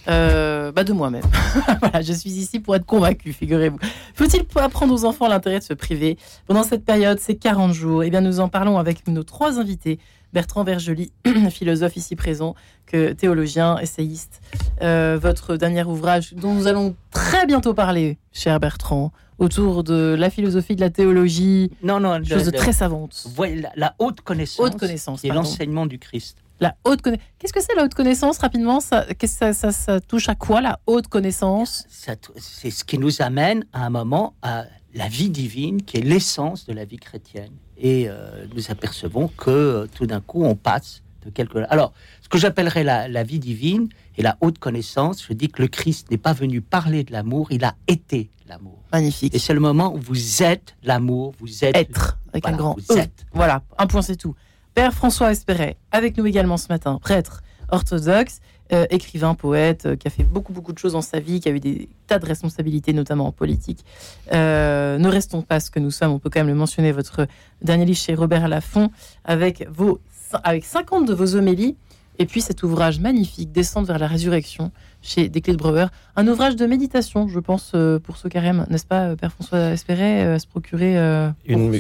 [0.08, 1.22] euh, bah de moi-même.
[1.82, 3.78] voilà, je suis ici pour être convaincu, figurez-vous.
[4.16, 6.18] Faut-il apprendre aux enfants l'intérêt de se priver?
[6.48, 10.00] Pendant cette période, ces 40 jours Eh bien, nous en parlons avec nos trois invités.
[10.34, 11.12] Bertrand Vergely,
[11.52, 14.42] philosophe ici présent, que théologien, essayiste.
[14.82, 20.30] Euh, votre dernier ouvrage dont nous allons très bientôt parler, cher Bertrand, autour de la
[20.30, 23.28] philosophie de la théologie, Non, non, le- chose de le- très savante.
[23.40, 25.34] La, la haute connaissance, Haute pardon.
[25.36, 26.38] l'enseignement du Christ.
[26.60, 27.26] La haute connaissance.
[27.40, 28.80] Qu'est-ce que c'est la haute connaissance rapidement?
[28.82, 31.86] Ça, que ça, ça, ça touche à quoi la haute connaissance?
[31.90, 36.68] C'est ce qui nous amène à un moment à la vie divine, qui est l'essence
[36.68, 37.54] de la vie chrétienne.
[37.84, 41.58] Et euh, nous apercevons que euh, tout d'un coup, on passe de quelque...
[41.70, 45.62] Alors, ce que j'appellerais la, la vie divine et la haute connaissance, je dis que
[45.62, 48.80] le Christ n'est pas venu parler de l'amour, il a été l'amour.
[48.94, 49.34] Magnifique.
[49.34, 51.76] Et c'est le moment où vous êtes l'amour, vous êtes...
[51.76, 53.00] Être avec un Voilà, grand vous E.
[53.00, 53.26] êtes.
[53.34, 54.36] Voilà, un point c'est tout.
[54.76, 58.40] Père François Espéret, avec nous également ce matin, prêtre orthodoxe,
[58.74, 61.50] euh, écrivain, poète, euh, qui a fait beaucoup beaucoup de choses dans sa vie, qui
[61.50, 63.84] a eu des tas de responsabilités, notamment en politique.
[64.32, 67.28] Euh, ne restons pas ce que nous sommes, on peut quand même le mentionner, votre
[67.62, 68.90] dernier livre chez Robert Laffont,
[69.26, 70.00] avec, vos,
[70.46, 71.76] avec 50 de vos homélies,
[72.18, 75.88] et puis cet ouvrage magnifique, Descendre vers la résurrection, chez Desclés de Breuer.
[76.16, 80.40] Un ouvrage de méditation, je pense, pour ce carême, n'est-ce pas, Père François Espéret, à
[80.40, 80.98] se procurer
[81.46, 81.74] une,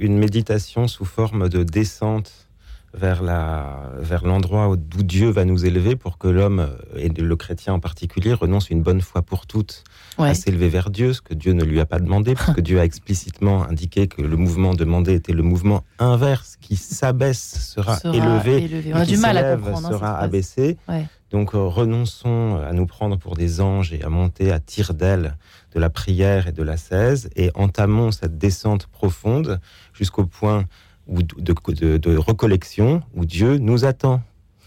[0.00, 2.47] une méditation sous forme de descente
[2.94, 7.74] vers la vers l'endroit d'où Dieu va nous élever pour que l'homme et le chrétien
[7.74, 9.84] en particulier renonce une bonne fois pour toutes
[10.18, 10.30] Ouais.
[10.30, 12.80] à s'élever vers Dieu, ce que Dieu ne lui a pas demandé, parce que Dieu
[12.80, 18.16] a explicitement indiqué que le mouvement demandé était le mouvement inverse, qui s'abaisse sera, sera
[18.16, 19.86] élevé, On a qui du mal à comprendre.
[19.86, 20.76] hein, sera abaissé.
[20.88, 21.06] Ouais.
[21.30, 25.36] Donc euh, renonçons à nous prendre pour des anges et à monter à tire d'aile
[25.74, 29.60] de la prière et de l'ascèse et entamons cette descente profonde
[29.92, 30.64] jusqu'au point
[31.08, 34.20] où, de, de- de recollection où Dieu nous attend.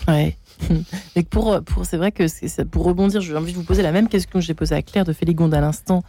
[0.07, 0.35] Ouais.
[1.15, 3.91] Mais pour, pour c'est vrai que c'est pour rebondir, j'ai envie de vous poser la
[3.91, 6.03] même question que j'ai posée à Claire de Féligonde à l'instant,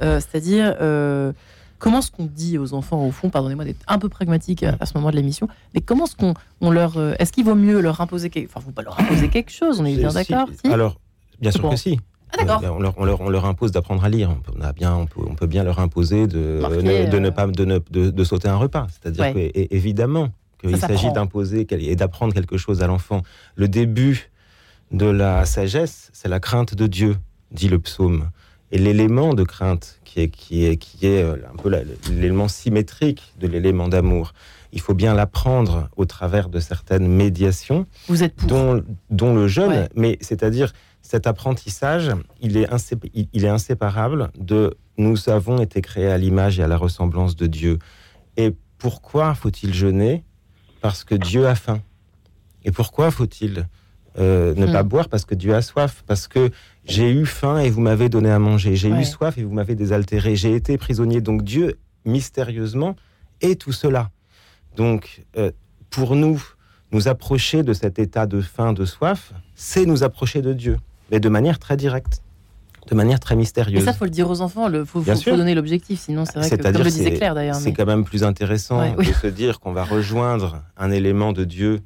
[0.00, 1.32] Euh, c'est-à-dire euh,
[1.80, 4.86] comment est-ce qu'on dit aux enfants au fond, pardonnez-moi d'être un peu pragmatique à, à
[4.86, 7.80] ce moment de l'émission, mais comment est-ce qu'on on leur, euh, est-ce qu'il vaut mieux
[7.80, 10.46] leur imposer quelque, enfin, faut pas leur imposer quelque chose, on est bien Si- d'accord
[10.64, 10.70] si?
[10.72, 11.00] Alors,
[11.40, 11.70] bien sûr Bon.
[11.70, 11.98] que si.
[12.36, 14.30] Ah, on, leur, on leur- on leur impose d'apprendre à lire.
[14.56, 17.28] On a bien, on, peut, on peut bien leur imposer de, Marquer, ne, de ne
[17.28, 18.86] euh, pas de, ne- de- de sauter un repas.
[18.90, 19.50] C'est-à-dire Ouais.
[19.54, 23.22] que, évidemment qu'il s'agit d'imposer et d'apprendre quelque chose à l'enfant.
[23.54, 24.30] Le début
[24.90, 27.16] de la sagesse, c'est la crainte de Dieu,
[27.52, 28.30] dit le psaume.
[28.72, 31.70] Et l'élément de crainte, qui est, qui est, qui est euh, un peu
[32.10, 34.32] l'élément symétrique de l'élément d'amour,
[34.72, 38.48] il faut bien l'apprendre au travers de certaines médiations Vous êtes pour.
[38.48, 39.88] dont, dont le jeune, Ouais.
[39.94, 40.72] mais c'est-à-dire
[41.10, 42.10] cet apprentissage,
[42.42, 42.68] il est,
[43.32, 47.78] il- inséparable de nous avons été créés à l'image et à la ressemblance de Dieu.
[48.36, 50.22] Et pourquoi faut-il jeûner?
[50.82, 51.80] Parce que Dieu a faim.
[52.64, 53.66] Et pourquoi faut-il
[54.18, 54.72] euh, ne Hmm.
[54.72, 55.08] pas boire?
[55.08, 56.02] Parce que Dieu a soif.
[56.06, 56.50] Parce que
[56.84, 58.76] j'ai eu faim et vous m'avez donné à manger.
[58.76, 59.00] J'ai Ouais.
[59.00, 60.36] eu soif et vous m'avez désaltéré.
[60.36, 61.22] J'ai été prisonnier.
[61.22, 62.96] Donc Dieu, mystérieusement,
[63.40, 64.10] est tout cela.
[64.76, 65.52] Donc, euh,
[65.88, 66.42] pour nous,
[66.92, 70.76] nous approcher de cet état de faim, de soif, c'est nous approcher de Dieu,
[71.10, 72.22] mais de manière très directe,
[72.90, 73.84] de manière très Et mystérieuse.
[73.84, 76.48] ça, faut le dire aux enfants, il faut, faut- faut donner l'objectif, sinon c'est vrai
[76.50, 77.56] que, comme le disait c'est- Claire d'ailleurs.
[77.56, 79.08] C'est mais- quand même plus intéressant Ouais, oui.
[79.08, 81.80] de se dire qu'on va rejoindre un élément de Dieu,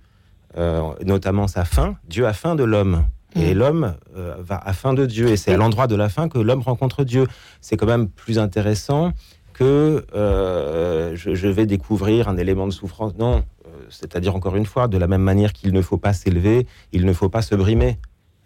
[0.56, 1.96] euh, notamment sa faim.
[2.08, 3.04] Dieu a faim de l'homme.
[3.34, 3.58] Et Mm.
[3.58, 5.28] l'homme euh, va à faim de Dieu.
[5.28, 7.26] Et c'est à Et- l'endroit de la faim que l'homme rencontre Dieu.
[7.62, 9.12] C'est quand même plus intéressant
[9.54, 13.12] que euh, je, je vais découvrir un élément de souffrance.
[13.18, 16.66] Non, euh, c'est-à-dire encore une fois, de la même manière qu'il ne faut pas s'élever,
[16.92, 17.98] il ne faut pas se brimer.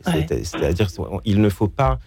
[0.06, 0.26] Ouais.
[0.44, 1.98] C'est-à-dire qu'il ne faut pas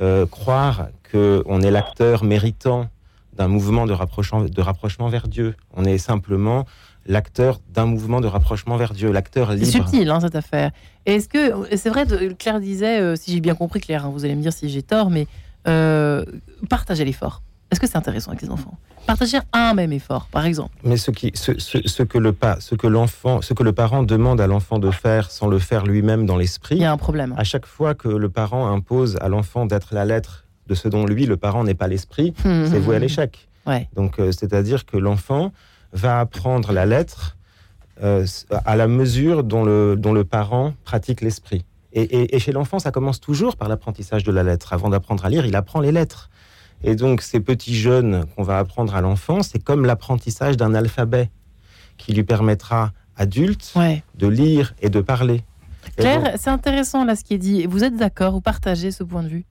[0.00, 2.88] euh, croire qu'on est l'acteur méritant
[3.34, 5.54] d'un mouvement de rapprochement, de rapprochement vers Dieu.
[5.74, 6.64] On est simplement
[7.06, 9.66] l'acteur d'un mouvement de rapprochement vers Dieu, l'acteur libre.
[9.66, 10.70] C'est subtil, hein, cette affaire.
[11.06, 12.06] Est-ce que, c'est vrai,
[12.38, 14.82] Claire disait, euh, si j'ai bien compris, Claire, hein, vous allez me dire si j'ai
[14.82, 15.26] tort, mais
[15.68, 16.24] euh,
[16.68, 17.42] partager l'effort.
[17.74, 18.78] Est-ce que c'est intéressant avec les enfants?
[19.04, 20.70] Partager un même effort, par exemple.
[20.84, 24.04] Mais ce, qui, ce, ce, que le pas, ce que l'enfant, ce que le parent
[24.04, 26.76] demande à l'enfant de faire sans le faire lui-même dans l'esprit.
[26.76, 27.34] Il y a un problème.
[27.36, 31.04] À chaque fois que le parent impose à l'enfant d'être la lettre de ce dont
[31.04, 33.48] lui, le parent, n'est pas l'esprit, c'est voué à l'échec.
[33.66, 33.88] Ouais.
[33.96, 35.50] Donc, euh, c'est-à-dire que l'enfant
[35.92, 37.36] va apprendre la lettre
[38.04, 41.64] euh, à la mesure dont le, dont le parent pratique l'esprit.
[41.96, 44.72] Et, chez l'enfant, ça commence toujours par l'apprentissage de la lettre.
[44.72, 46.28] Avant d'apprendre à lire, il apprend les lettres.
[46.82, 51.30] Et donc, ces petits jeunes qu'on va apprendre à l'enfant, c'est comme l'apprentissage d'un alphabet
[51.96, 53.74] qui lui permettra, adulte,
[54.16, 55.42] de lire et de parler.
[55.96, 57.66] Claire, c'est intéressant là ce qui est dit.
[57.66, 59.44] Vous êtes d'accord Vous partagez ce point de vue?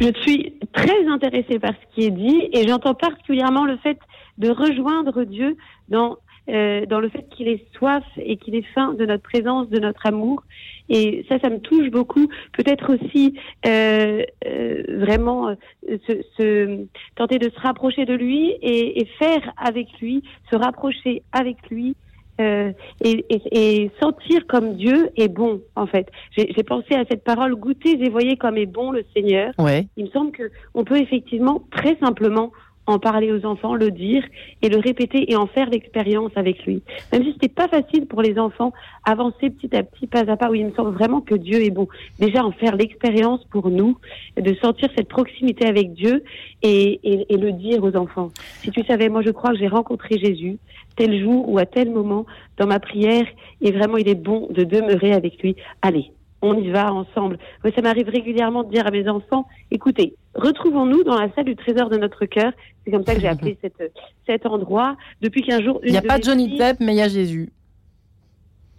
[0.00, 3.98] Je suis très intéressée par ce qui est dit et j'entends particulièrement le fait
[4.38, 5.56] de rejoindre Dieu
[5.88, 6.16] dans
[6.50, 9.78] euh, dans le fait qu'il ait soif et qu'il ait faim de notre présence, de
[9.78, 10.42] notre amour.
[10.88, 12.28] Et ça, ça me touche beaucoup.
[12.52, 13.34] Peut-être aussi
[13.66, 15.54] euh, euh, vraiment
[15.88, 16.84] se,
[17.16, 21.96] tenter de se rapprocher de lui et, et, faire avec lui, se rapprocher avec lui.
[22.40, 26.08] Et, et, et, sentir comme Dieu est bon en fait.
[26.36, 29.52] J'ai pensé à cette parole goûtez et voyez comme est bon le Seigneur.
[29.56, 29.86] Ouais.
[29.96, 32.50] Il me semble que on peut effectivement très simplement
[32.86, 34.24] en parler aux enfants, le dire
[34.62, 36.82] et le répéter et en faire l'expérience avec lui.
[37.12, 38.72] Même si c'était pas facile pour les enfants,
[39.04, 41.70] avancer petit à petit, pas à pas, où il me semble vraiment que Dieu est
[41.70, 41.88] bon.
[42.18, 43.96] Déjà en faire l'expérience pour nous,
[44.36, 46.24] de sentir cette proximité avec Dieu
[46.62, 48.30] et, et, et, le dire aux enfants.
[48.62, 50.58] Si tu savais, moi je crois que j'ai rencontré Jésus
[50.96, 52.26] tel jour ou à tel moment
[52.58, 53.26] dans ma prière
[53.60, 55.56] et vraiment il est bon de demeurer avec lui.
[55.82, 56.10] Allez,
[56.44, 57.38] on y va ensemble.
[57.74, 61.88] ça m'arrive régulièrement de dire à mes enfants, écoutez, retrouvons-nous dans la salle du trésor
[61.88, 62.52] de notre cœur.
[62.84, 63.58] C'est comme ça que j'ai appelé
[64.26, 64.96] cet endroit.
[65.20, 65.80] Depuis qu'un jour...
[65.84, 67.50] Il n'y a pas de Johnny Depp, mais il y a Jésus.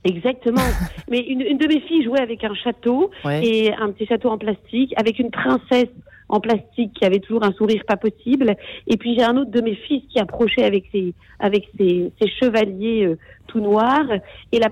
[0.05, 0.61] Exactement.
[1.09, 4.93] Mais une, de mes filles jouait avec un château et un petit château en plastique,
[4.97, 5.89] avec une princesse
[6.29, 8.55] en plastique qui avait toujours un sourire pas possible.
[8.87, 13.05] Et puis j'ai un autre de mes fils qui approchait avec ses avec ses, chevaliers
[13.05, 14.07] euh, tout noirs
[14.51, 14.69] et la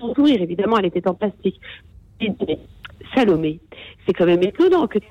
[0.00, 1.60] son sourire évidemment elle était en plastique.
[3.14, 3.60] Salomé,
[4.06, 5.08] c'est quand même étonnant que tu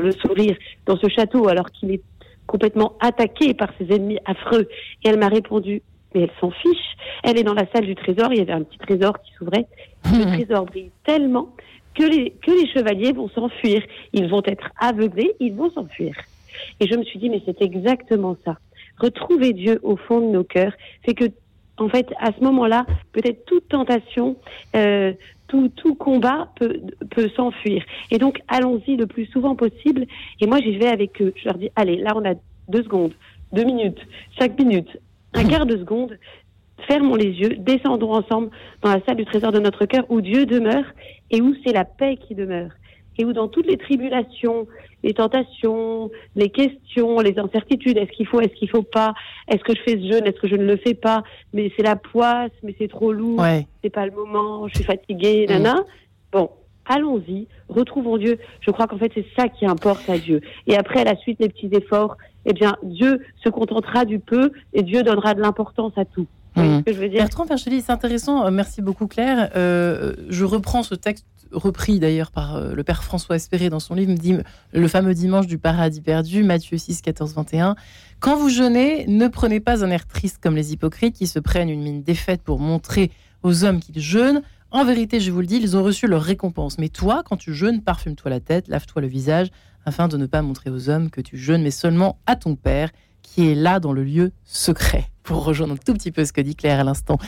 [0.00, 0.56] le sourire
[0.86, 2.02] dans ce château alors qu'il est
[2.46, 4.68] complètement attaqué par ses ennemis affreux.
[5.04, 5.82] Et elle m'a répondu,
[6.14, 6.96] mais elle s'en fiche.
[7.22, 9.66] Elle est dans la salle du trésor, il y avait un petit trésor qui s'ouvrait.
[10.04, 11.54] Le trésor brille tellement
[11.94, 13.82] que les, que les chevaliers vont s'enfuir.
[14.12, 16.16] Ils vont être aveuglés, ils vont s'enfuir.
[16.80, 18.58] Et je me suis dit, mais c'est exactement ça.
[18.98, 20.72] Retrouver Dieu au fond de nos cœurs,
[21.06, 21.24] c'est que,
[21.78, 24.36] en fait, à ce moment-là, peut-être toute tentation,
[24.76, 25.12] euh,
[25.76, 27.84] tout, combat peut, peut s'enfuir.
[28.10, 30.06] Et donc, allons-y le plus souvent possible.
[30.40, 31.32] Et moi, j'y vais avec eux.
[31.36, 32.34] Je leur dis, allez, là, on a
[32.68, 33.12] deux secondes,
[33.52, 34.00] deux minutes,
[34.38, 34.98] cinq minutes,
[35.34, 36.18] un quart de seconde.
[36.88, 38.50] Fermons les yeux, descendons ensemble
[38.82, 40.84] dans la salle du trésor de notre cœur où Dieu demeure
[41.30, 42.70] et où c'est la paix qui demeure
[43.18, 44.66] et où dans toutes les tribulations,
[45.02, 49.14] les tentations, les questions, les incertitudes, est-ce qu'il faut, est-ce qu'il faut pas,
[49.48, 51.82] est-ce que je fais ce jeûne, est-ce que je ne le fais pas, mais c'est
[51.82, 53.44] la poisse, mais c'est trop lourd,
[53.82, 55.52] c'est pas le moment, je suis fatiguée, mm.
[55.52, 55.84] nana.
[56.30, 56.50] Bon,
[56.86, 58.38] allons-y, retrouvons Dieu.
[58.60, 60.40] Je crois qu'en fait c'est ça qui importe à Dieu.
[60.66, 64.52] Et après à la suite les petits efforts, eh bien Dieu se contentera du peu
[64.72, 66.26] et Dieu donnera de l'importance à tout.
[66.56, 66.78] Mmh.
[66.78, 67.20] Ce que je veux dire?
[67.20, 68.46] Bertrand c'est intéressant.
[68.46, 69.50] Euh, merci beaucoup Claire.
[69.56, 73.94] Euh, je reprends ce texte repris d'ailleurs par euh, le père François Espéré dans son
[73.94, 74.14] livre,
[74.72, 77.76] le fameux dimanche du paradis perdu, Matthieu 6, 14, 21.
[78.20, 81.70] Quand vous jeûnez, ne prenez pas un air triste comme les hypocrites qui se prennent
[81.70, 83.10] une mine défaite pour montrer
[83.42, 84.42] aux hommes qu'ils jeûnent.
[84.70, 86.78] En vérité, je vous le dis, ils ont reçu leur récompense.
[86.78, 89.48] Mais toi, quand tu jeûnes, parfume-toi la tête, lave-toi le visage,
[89.84, 92.90] afin de ne pas montrer aux hommes que tu jeûnes, mais seulement à ton Père
[93.22, 95.06] qui est là dans le lieu secret.
[95.22, 97.18] Pour rejoindre un tout petit peu ce que dit Claire à l'instant.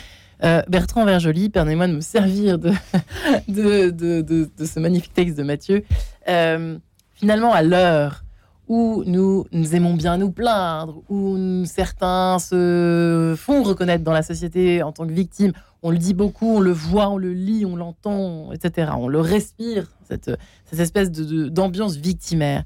[0.43, 2.71] Euh, Bertrand Verjoli, permettez-moi de me servir de,
[3.47, 3.89] de,
[4.21, 5.83] de, ce magnifique texte de Matthieu.
[6.27, 6.77] Euh,
[7.13, 8.23] finalement, à l'heure
[8.67, 14.81] où nous, nous aimons bien nous plaindre, où certains se font reconnaître dans la société
[14.81, 15.53] en tant que victimes,
[15.83, 18.91] on le dit beaucoup, on le voit, on le lit, on l'entend, etc.
[18.97, 20.31] On le respire, cette,
[20.65, 22.63] cette espèce d'ambiance victimaire.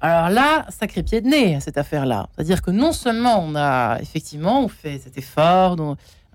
[0.00, 2.28] Alors là, sacré pied de nez à cette affaire-là.
[2.34, 5.76] C'est-à-dire que non seulement on a effectivement on fait cet effort,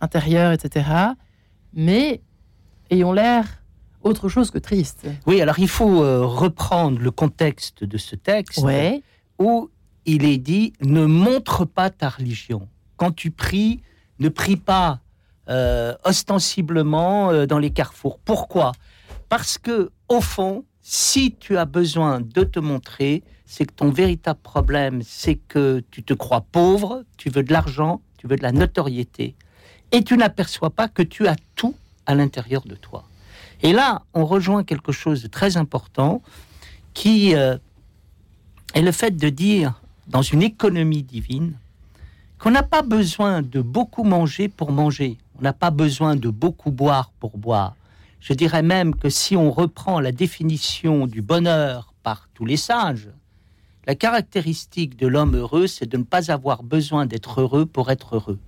[0.02, 0.86] intérieur, etc.
[1.74, 2.22] Mais
[2.90, 3.46] ayons l'air
[4.02, 5.08] autre chose que triste.
[5.26, 8.64] Oui, alors il faut euh, reprendre le contexte de ce texte
[9.40, 9.70] où
[10.06, 12.68] il est dit ne montre pas ta religion.
[12.98, 13.82] Quand tu pries,
[14.20, 15.00] ne prie pas
[15.50, 18.20] euh, ostensiblement euh, dans les carrefours.
[18.20, 18.74] Pourquoi?
[19.30, 23.24] Parce que au fond, si tu as besoin de te montrer,
[23.56, 28.02] c'est que ton véritable problème, c'est que tu te crois pauvre, tu veux de l'argent,
[28.18, 29.36] tu veux de la notoriété,
[29.92, 31.76] et tu n'aperçois pas que tu as tout
[32.08, 33.04] à l'intérieur de toi.
[33.62, 36.24] Et là, on rejoint quelque chose de très important
[36.96, 37.56] qui euh,
[38.74, 41.54] est le fait de dire, dans une économie divine,
[42.40, 46.72] qu'on n'a pas besoin de beaucoup manger pour manger, on n'a pas besoin de beaucoup
[46.72, 47.76] boire pour boire.
[48.20, 53.10] Je dirais même que si on reprend la définition du bonheur par tous les sages,
[53.86, 58.16] la caractéristique de l'homme heureux, c'est de ne pas avoir besoin d'être heureux pour être
[58.16, 58.40] heureux.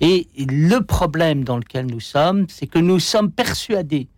[0.00, 4.08] Et le problème dans lequel nous sommes, c'est que nous sommes persuadés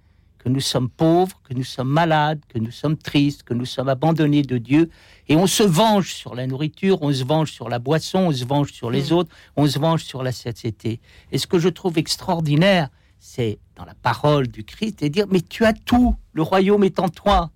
[0.45, 3.89] que nous sommes pauvres, que nous sommes malades, que nous sommes tristes, que nous sommes
[3.89, 4.91] abandonnés de Dieu.
[5.29, 8.45] Et on se venge sur la nourriture, on se venge sur la boisson, on se
[8.45, 11.01] venge sur les autres, on se venge sur la société.
[11.33, 15.41] Et ce que je trouve extraordinaire, c'est dans la parole du Christ, et dire, mais
[15.41, 17.51] tu as tout, le royaume est en toi.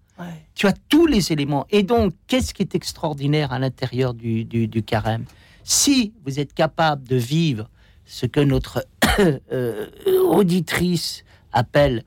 [0.55, 1.67] Tu as tous les éléments.
[1.71, 5.25] Et donc, qu'est-ce qui est extraordinaire à l'intérieur du, du, carême?
[5.65, 7.69] Si vous êtes capable de vivre
[8.05, 8.85] ce que notre
[9.53, 9.87] euh,
[10.29, 12.05] auditrice appelle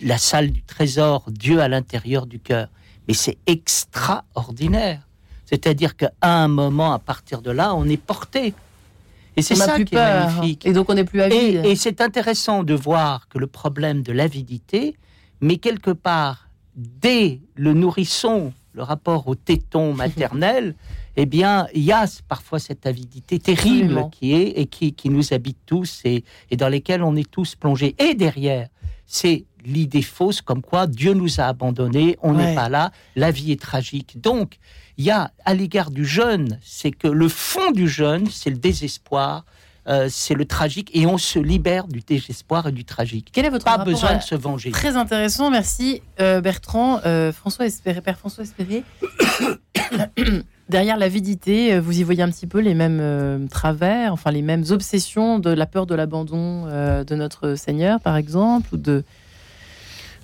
[0.00, 2.68] la salle du trésor, Dieu à l'intérieur du cœur,
[3.08, 5.06] mais c'est extraordinaire.
[5.44, 8.54] C'est-à-dire qu'à un moment, à partir de là, on est porté.
[9.36, 10.66] Et c'est ça qui est magnifique.
[10.66, 11.64] Et donc on n'est plus avide.
[11.64, 14.96] Et, et c'est intéressant de voir que le problème de l'avidité,
[15.40, 20.74] mais quelque part, dès le nourrisson, le rapport au téton maternel,
[21.16, 25.58] eh bien, il y a parfois cette avidité terrible qui est et qui, nous habite
[25.66, 27.94] tous et, et, dans lesquelles on est tous plongés.
[27.98, 28.68] Et derrière,
[29.04, 33.52] c'est l'idée fausse comme quoi Dieu nous a abandonnés, on n'est pas là, la vie
[33.52, 34.20] est tragique.
[34.20, 34.58] Donc,
[34.96, 38.56] il y a à l'égard du jeûne, c'est que le fond du jeûne, c'est le
[38.56, 39.44] désespoir,
[39.88, 43.30] euh, c'est le tragique et on se libère du désespoir et du tragique.
[43.32, 44.70] Quel est votre Pas besoin de se venger.
[44.70, 47.00] Très intéressant, merci euh, Bertrand.
[47.04, 48.84] Euh, François Espéré, Père François Espéré.
[50.68, 55.40] Derrière l'avidité, vous y voyez un petit peu les mêmes travers, enfin les mêmes obsessions
[55.40, 59.04] de la peur de l'abandon de notre Seigneur, par exemple, ou de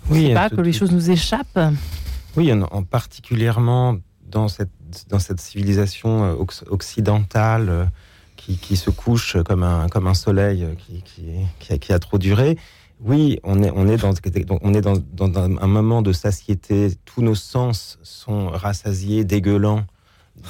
[0.08, 1.60] oui, pas que les choses nous échappent.
[2.36, 4.70] Oui, en, particulièrement dans cette
[5.10, 6.38] dans cette civilisation
[6.70, 7.90] occidentale
[8.56, 12.56] qui, se couche comme un, comme un soleil qui, qui, qui, a, trop duré.
[13.00, 14.12] Oui, on est, on est, dans,
[14.62, 16.90] on est dans, dans, un moment de satiété.
[17.04, 19.84] Tous nos sens sont rassasiés, dégueulants,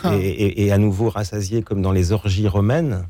[0.02, 0.16] ah.
[0.16, 3.06] et, et, à nouveau rassasiés comme dans les orgies romaines.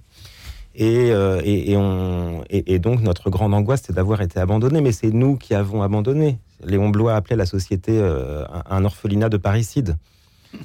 [0.74, 4.80] Et, euh, et, on, et, donc notre grande angoisse, c'est d'avoir été abandonné.
[4.80, 6.38] Mais c'est nous qui avons abandonné.
[6.64, 9.96] Léon Blois appelait la société euh, un orphelinat de parricide.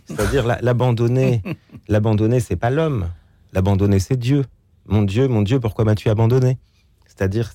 [0.06, 1.42] C'est-à-dire l'abandonner.
[1.90, 3.10] L'abandonner, c'est pas l'homme.
[3.54, 4.46] L'abandonner, c'est Dieu.
[4.86, 6.58] Mon Dieu, mon Dieu, pourquoi m'as-tu abandonné?
[7.06, 7.54] C'est-à-dire,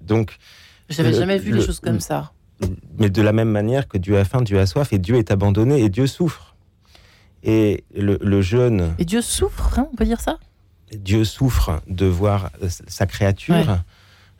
[0.00, 0.38] donc.
[0.88, 2.32] J'avais jamais vu les choses comme ça.
[2.98, 5.30] Mais de la même manière que Dieu a faim, Dieu a soif, et Dieu est
[5.30, 6.56] abandonné, et Dieu souffre.
[7.42, 8.94] Et le, jeune.
[8.98, 10.38] Et Dieu souffre, hein, on peut dire ça?
[10.96, 12.50] Dieu souffre de voir
[12.86, 13.78] sa créature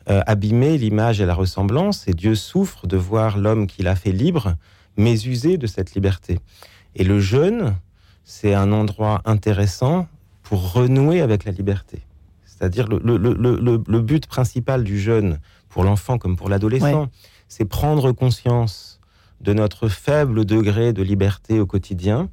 [0.09, 4.11] euh, abîmer l'image et la ressemblance, et Dieu souffre de voir l'homme qu'il a fait
[4.11, 4.55] libre,
[4.97, 6.39] mais usé de cette liberté.
[6.95, 7.75] Et le jeûne,
[8.23, 10.07] c'est un endroit intéressant
[10.43, 12.01] pour renouer avec la liberté.
[12.45, 17.09] C'est-à-dire le, le, le, le, but principal du jeûne, pour l'enfant comme pour l'adolescent,
[17.47, 18.99] c'est prendre conscience
[19.41, 22.29] de notre faible degré de liberté au quotidien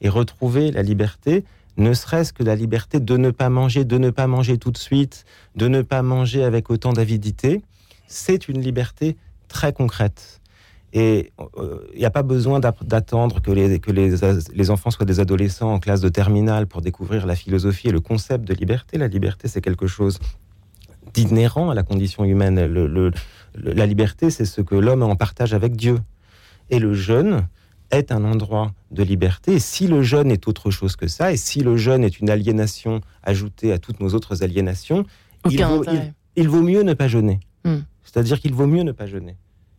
[0.00, 1.44] et retrouver la liberté,
[1.76, 4.78] ne serait-ce que la liberté de ne pas manger, de ne pas manger tout de
[4.78, 5.24] suite,
[5.56, 7.62] de ne pas manger avec autant d'avidité.
[8.06, 9.16] C'est une liberté
[9.48, 10.40] très concrète.
[10.92, 14.14] Et il euh, n'y a pas besoin d'attendre que, les, que les,
[14.54, 18.00] les, enfants soient des adolescents en classe de terminale pour découvrir la philosophie et le
[18.00, 18.96] concept de liberté.
[18.96, 20.18] La liberté, c'est quelque chose
[21.12, 22.64] d'inhérent à la condition humaine.
[22.66, 23.10] Le,
[23.54, 25.98] la liberté, c'est ce que l'homme en partage avec Dieu.
[26.70, 27.46] Et le jeûne
[27.90, 29.54] est un endroit de liberté.
[29.54, 32.30] Et si le jeûne est autre chose que ça, et si le jeûne est une
[32.30, 35.04] aliénation ajoutée à toutes nos autres aliénations,
[35.50, 35.84] il vaut,
[36.36, 37.40] il, vaut, mieux ne pas jeûner.
[37.64, 37.80] Hmm.
[38.02, 39.36] C'est-à-dire qu'il vaut mieux ne pas jeûner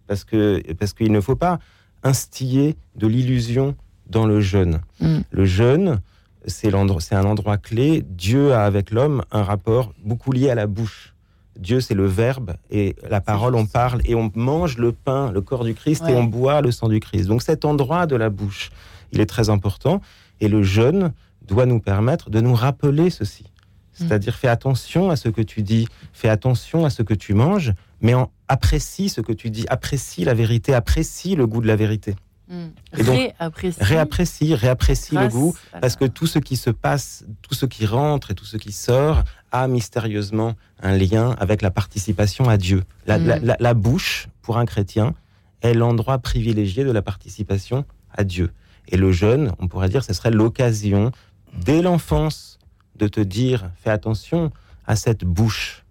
[0.08, 1.60] parce que parce qu'il ne faut pas
[2.04, 3.76] instiller de l'illusion
[4.10, 4.82] dans le jeûne.
[5.00, 5.20] Mm.
[5.30, 6.02] Le jeûne,
[6.46, 8.04] c'est c'est un endroit clé.
[8.08, 11.14] Dieu a avec l'homme un rapport beaucoup lié à la bouche.
[11.60, 15.42] Dieu, c'est le verbe et la parole, on parle et on mange le pain, le
[15.42, 17.26] corps du Christ et on boit le sang du Christ.
[17.28, 18.70] Donc cet endroit de la bouche,
[19.12, 20.00] il est très important
[20.40, 21.14] et le jeûne
[21.48, 23.44] doit nous permettre de nous rappeler ceci.
[23.44, 23.48] Mm.
[23.94, 27.74] C'est-à-dire, fais attention à ce que tu dis, fais attention à ce que tu manges,
[28.02, 31.76] mais en, apprécie ce que tu dis, apprécie la vérité, apprécie le goût de la
[31.76, 32.16] vérité.
[32.50, 32.68] Hmm.
[32.94, 37.86] réapprécie, réapprécie, réapprécie le goût, parce que tout ce qui se passe, tout ce qui
[37.86, 42.84] rentre et tout ce qui sort a mystérieusement un lien avec la participation à Dieu.
[43.06, 45.14] La, la, la, bouche, pour un chrétien,
[45.62, 48.52] est l'endroit privilégié de la participation à Dieu.
[48.88, 51.12] Et le jeûne, on pourrait dire, ce serait l'occasion,
[51.54, 52.60] dès l'enfance,
[52.96, 54.52] de te dire, fais attention
[54.86, 55.84] à cette bouche,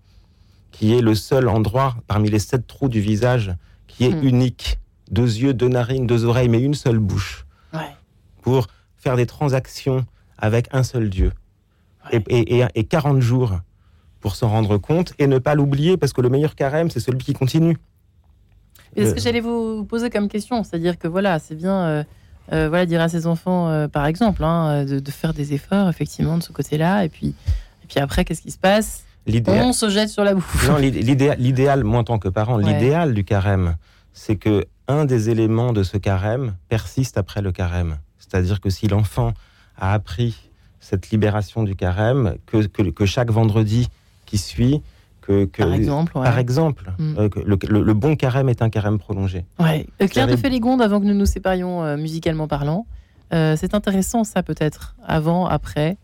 [0.79, 3.55] qui est le seul endroit parmi les sept trous du visage
[3.87, 4.27] qui est Hmm.
[4.27, 4.79] unique.
[5.11, 7.47] Deux yeux, deux narines, deux oreilles, mais une seule bouche.
[7.72, 7.81] Ouais.
[8.43, 8.66] Pour
[8.97, 10.05] faire des transactions
[10.39, 11.33] avec un seul Dieu.
[12.12, 13.59] Et, et, et- et 40 jours
[14.20, 17.18] pour s'en rendre compte et ne pas l'oublier, parce que le meilleur carême, c'est celui
[17.18, 17.77] qui continue.
[18.97, 22.05] Et ce Euh, que j'allais vous poser comme question, c'est-à-dire que voilà, c'est bien, euh,
[22.53, 25.89] euh, voilà, dire à ses enfants, euh, par exemple, hein, de, de faire des efforts
[25.89, 29.05] effectivement de ce côté-là, et puis, et puis après, qu'est-ce qui se passe?
[29.49, 30.68] On se jette sur la bouffe.
[30.68, 32.72] Non, l'id- l'idéal, l'idéal, moi en tant que parent, Ouais.
[32.72, 33.77] l'idéal du carême,
[34.12, 37.99] c'est que un des éléments de ce carême persiste après le carême.
[38.18, 39.33] C'est-à-dire que si l'enfant
[39.79, 40.37] a appris
[40.81, 43.89] cette libération du carême, que, que, que chaque vendredi
[44.27, 44.81] qui suit,
[45.22, 46.22] que, que Par exemple, ouais.
[46.24, 47.14] par exemple, Mm.
[47.18, 49.45] euh, le, le- le bon carême est un carême prolongé.
[49.59, 49.87] Ouais.
[50.01, 50.37] Euh, Claire de.
[50.37, 52.87] Félégonde, avant que nous nous séparions euh, musicalement parlant,
[53.33, 55.97] euh, c'est intéressant ça peut-être, avant, après,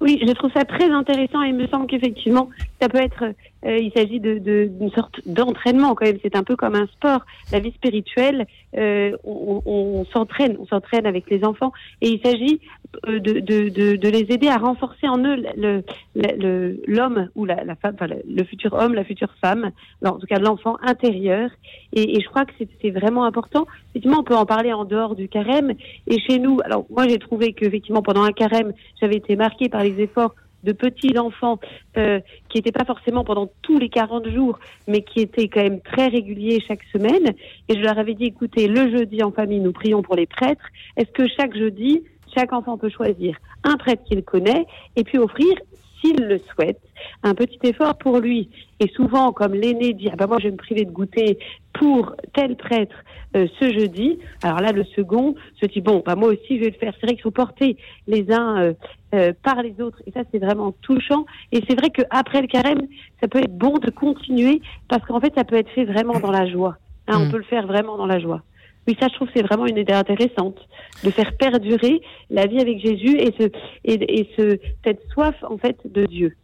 [0.00, 2.48] Oui, je trouve ça très intéressant et il me semble qu'effectivement,
[2.80, 3.24] ça peut être,
[3.66, 6.18] euh, il s'agit de, de- d'une sorte d'entraînement quand même.
[6.22, 7.22] C'est un peu comme un sport.
[7.52, 8.46] La vie spirituelle,
[8.76, 12.60] euh, on, s'entraîne, on s'entraîne avec les enfants et il s'agit
[13.06, 15.82] de, de, de, de les aider à renforcer en eux le,
[16.14, 19.70] le- le- l'homme ou la, la femme, enfin, le, le futur homme, la future femme,
[20.04, 21.50] en tout cas l'enfant intérieur.
[21.92, 23.66] Et, et je crois que c'est, vraiment important.
[23.90, 25.72] Effectivement, on peut en parler en dehors du carême.
[26.06, 29.82] Et chez nous, alors moi j'ai trouvé qu'effectivement pendant un carême, j'avais été marquée par
[29.84, 30.34] les efforts
[30.64, 31.60] de petits enfants
[31.98, 32.18] euh,
[32.48, 34.58] qui n'étaient pas forcément pendant tous les 40 jours,
[34.88, 37.32] mais qui étaient quand même très réguliers chaque semaine.
[37.68, 40.64] Et je leur avais dit, écoutez, le jeudi en famille, nous prions pour les prêtres.
[40.96, 42.02] Est-ce que chaque jeudi,
[42.34, 44.66] chaque enfant peut choisir un prêtre qu'il connaît
[44.96, 45.54] et puis offrir,
[46.00, 46.80] s'il le souhaite,
[47.22, 48.50] un petit effort pour lui.
[48.80, 51.38] Et souvent, comme l'aîné dit, ah ben moi je vais me priver de goûter
[51.72, 52.94] pour tel prêtre
[53.36, 56.70] euh, ce jeudi, alors là le second se dit, bon, bah moi aussi je vais
[56.70, 56.94] le faire.
[57.00, 57.76] C'est vrai qu'il faut porter
[58.06, 58.72] les uns euh,
[59.14, 60.00] euh, par les autres.
[60.06, 61.26] Et ça, c'est vraiment touchant.
[61.52, 62.86] Et c'est vrai qu'après le carême,
[63.20, 66.30] ça peut être bon de continuer parce qu'en fait, ça peut être fait vraiment dans
[66.30, 66.76] la joie.
[67.06, 67.22] Hein, Mm.
[67.22, 68.42] On peut le faire vraiment dans la joie.
[68.88, 70.56] Oui, ça, je trouve que c'est vraiment une idée intéressante
[71.04, 73.44] de faire perdurer la vie avec Jésus et, ce,
[73.84, 76.34] et, et ce, cette soif, en fait, de Dieu.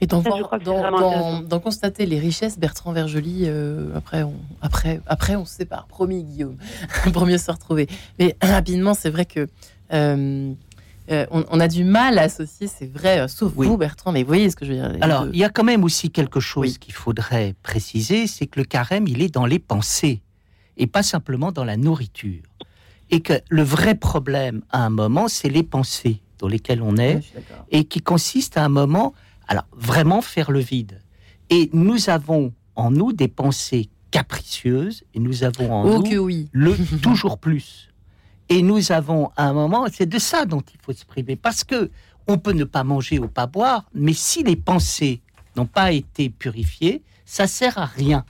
[0.00, 0.22] Et d'en
[1.60, 4.32] constater les richesses, Bertrand Vergely, euh, après, on,
[4.62, 6.56] après, après on se sépare, promis Guillaume,
[7.12, 7.86] pour mieux se retrouver.
[8.18, 9.46] Mais rapidement, c'est vrai que
[9.92, 10.52] euh,
[11.10, 13.66] euh, on, on a du mal à associer, c'est vrai, euh, sauf Oui.
[13.66, 14.96] vous Bertrand, mais vous voyez ce que je veux dire.
[15.02, 16.76] Alors, il y a quand même aussi quelque chose Oui.
[16.80, 20.22] qu'il faudrait préciser, c'est que le carême, il est dans les pensées
[20.82, 22.42] et pas simplement dans la nourriture.
[23.10, 27.20] Et que le vrai problème à un moment, c'est les pensées dans lesquelles on est
[27.70, 29.14] et qui consiste à un moment,
[29.46, 31.00] alors vraiment faire le vide.
[31.50, 36.16] Et nous avons en nous des pensées capricieuses et nous avons en Oh nous que
[36.16, 36.48] oui.
[36.50, 37.90] le toujours plus.
[38.48, 41.62] Et nous avons à un moment, c'est de ça dont il faut se priver, parce
[41.62, 41.92] que
[42.26, 45.20] on peut ne pas manger ou pas boire, mais si les pensées
[45.56, 48.24] n'ont pas été purifiées, ça sert à rien.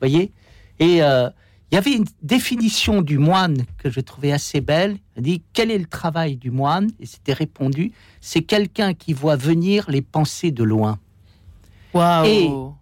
[0.00, 0.32] Voyez?
[0.78, 1.30] Et euh,
[1.72, 4.98] il y avait une définition du moine que je trouvais assez belle.
[5.16, 6.90] Elle dit quel est le travail du moine?
[7.00, 10.98] Et c'était répondu c'est quelqu'un qui voit venir les pensées de loin.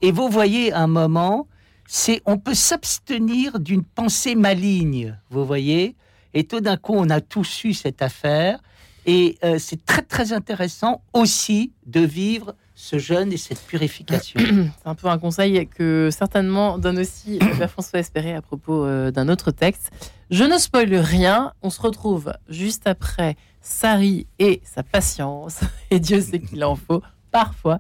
[0.03, 1.47] Et vous voyez un moment,
[1.87, 5.95] c'est on peut s'abstenir d'une pensée maligne, vous voyez?
[6.35, 8.59] Et tout d'un coup, on a tous eu cette affaire.
[9.07, 14.41] Et euh, c'est très très intéressant aussi de vivre ce jeûne et cette purification.
[14.83, 18.85] C'est un peu un conseil que certainement donne aussi le Père François Espéré à propos
[18.85, 19.91] euh, d'un autre texte.
[20.31, 25.61] Je ne spoile rien, on se retrouve juste après Sari et sa patience,
[25.91, 27.79] et Dieu sait qu'il en faut parfois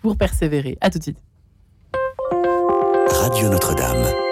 [0.00, 0.76] pour persévérer.
[0.80, 1.18] À tout de suite.
[3.08, 4.29] Radio Notre-Dame.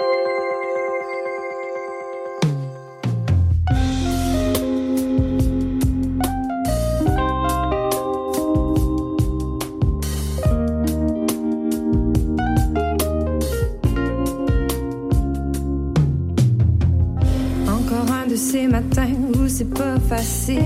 [19.59, 20.63] C'est pas facile.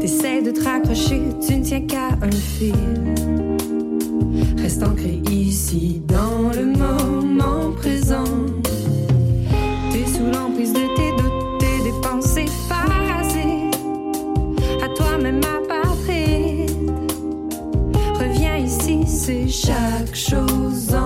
[0.00, 2.74] T'essaies de te raccrocher, tu ne tiens qu'à un fil.
[4.60, 8.24] Reste ancré ici dans le moment présent.
[9.92, 13.70] T'es sous l'emprise de tes doutes, tes pensées parasées.
[14.82, 16.74] À toi-même apparaître.
[18.18, 21.03] Reviens ici, c'est chaque chose en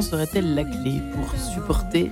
[0.00, 2.10] serait-elle la clé pour supporter?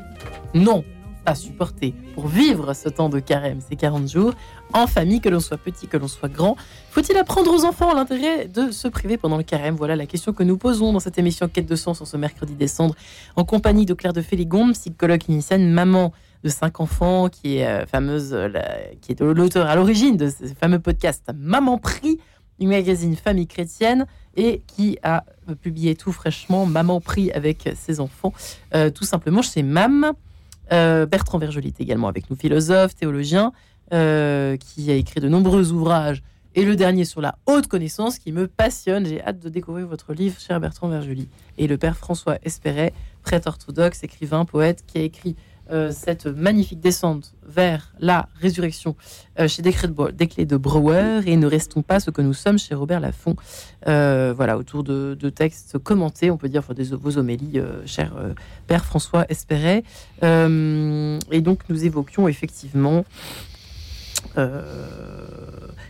[0.55, 0.85] Non,
[1.25, 1.95] pas supporter.
[2.15, 4.35] Pour vivre ce temps de carême, ces 40 jours,
[4.73, 6.57] en famille, que l'on soit petit, que l'on soit grand,
[6.91, 9.75] faut-il apprendre aux enfants l'intérêt de se priver pendant le carême?
[9.77, 12.55] Voilà la question que nous posons dans cette émission Quête de sens en ce mercredi
[12.55, 12.95] décembre,
[13.37, 16.13] en compagnie de Claire de Féligonde, psychologue clinicienne, maman
[16.43, 18.49] de cinq enfants, qui est euh, fameuse, euh,
[19.01, 22.19] qui est l'auteur à l'origine de ce fameux podcast Maman Prie,
[22.59, 24.07] du magazine Famille chrétienne,
[24.37, 25.25] et qui a
[25.61, 28.33] publié tout fraîchement Maman Prie avec ses enfants,
[28.75, 30.13] euh, tout simplement chez MAM.
[30.73, 33.53] Euh, Bertrand Vergelit est également avec nous, philosophe, théologien,
[33.93, 36.23] euh, qui a écrit de nombreux ouvrages.
[36.55, 39.07] Et le dernier sur la haute connaissance qui me passionne.
[39.07, 41.29] J'ai hâte de découvrir votre livre, cher Bertrand Vergelit.
[41.57, 45.35] Et le père François Espéret, prêtre orthodoxe, écrivain, poète, qui a écrit
[45.71, 48.97] euh, cette magnifique descente vers la résurrection
[49.39, 51.21] euh, chez Desclés de, de Brouwer.
[51.27, 53.37] Et ne restons pas ce que nous sommes chez Robert Laffont.
[53.87, 58.13] Euh, voilà, autour de, textes commentés, on peut dire, des, vos homélies, cher
[58.67, 59.85] père François Espéret.
[60.23, 63.05] Et donc, nous évoquions effectivement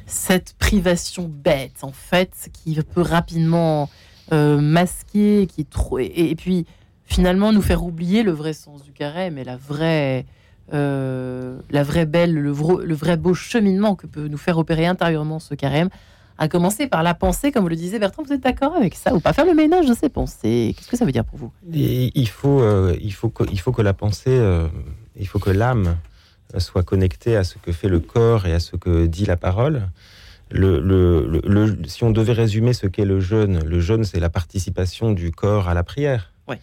[0.07, 3.89] cette privation bête, en fait, qui peut rapidement
[4.31, 5.67] masquer, qui
[6.01, 6.67] et puis,
[7.13, 10.25] finalement, nous faire oublier le vrai sens du carême et la vraie.
[10.73, 15.55] euh, la vraie belle, le, vrai beau cheminement que peut nous faire opérer intérieurement ce
[15.55, 15.89] carême,
[16.39, 19.15] à commencer par la pensée, comme vous le disiez Bertrand, vous êtes d'accord avec ça
[19.15, 19.33] ou pas?
[19.35, 21.53] Faire le ménage de ces pensées, qu'est-ce que ça veut dire pour vous?
[21.75, 24.67] Et il faut, euh, il faut que, il faut que la pensée, euh,
[25.17, 25.97] il faut que l'âme
[26.59, 29.89] soit connectée à ce que fait le corps et à ce que dit la parole.
[30.51, 34.21] Le, le- le- le- si on devait résumer ce qu'est le jeûne, le jeûne, c'est
[34.21, 36.33] la participation du corps à la prière.
[36.49, 36.61] Ouais.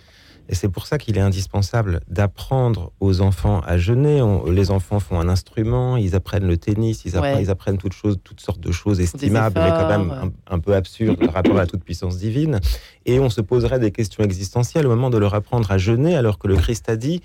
[0.51, 4.21] Et c'est pour ça qu'il est indispensable d'apprendre aux enfants à jeûner.
[4.23, 7.43] On- les enfants font un instrument, ils apprennent le tennis, ils apprennent, Ouais.
[7.43, 10.23] ils apprennent toutes, choses, toutes sortes de choses estimables, mais quand même efforts.
[10.47, 12.59] un, un peu absurdes par rapport à la toute-puissance divine.
[13.05, 16.39] Et on se poserait des questions existentielles au moment de leur apprendre à jeûner, alors
[16.39, 17.21] que le Christ a dit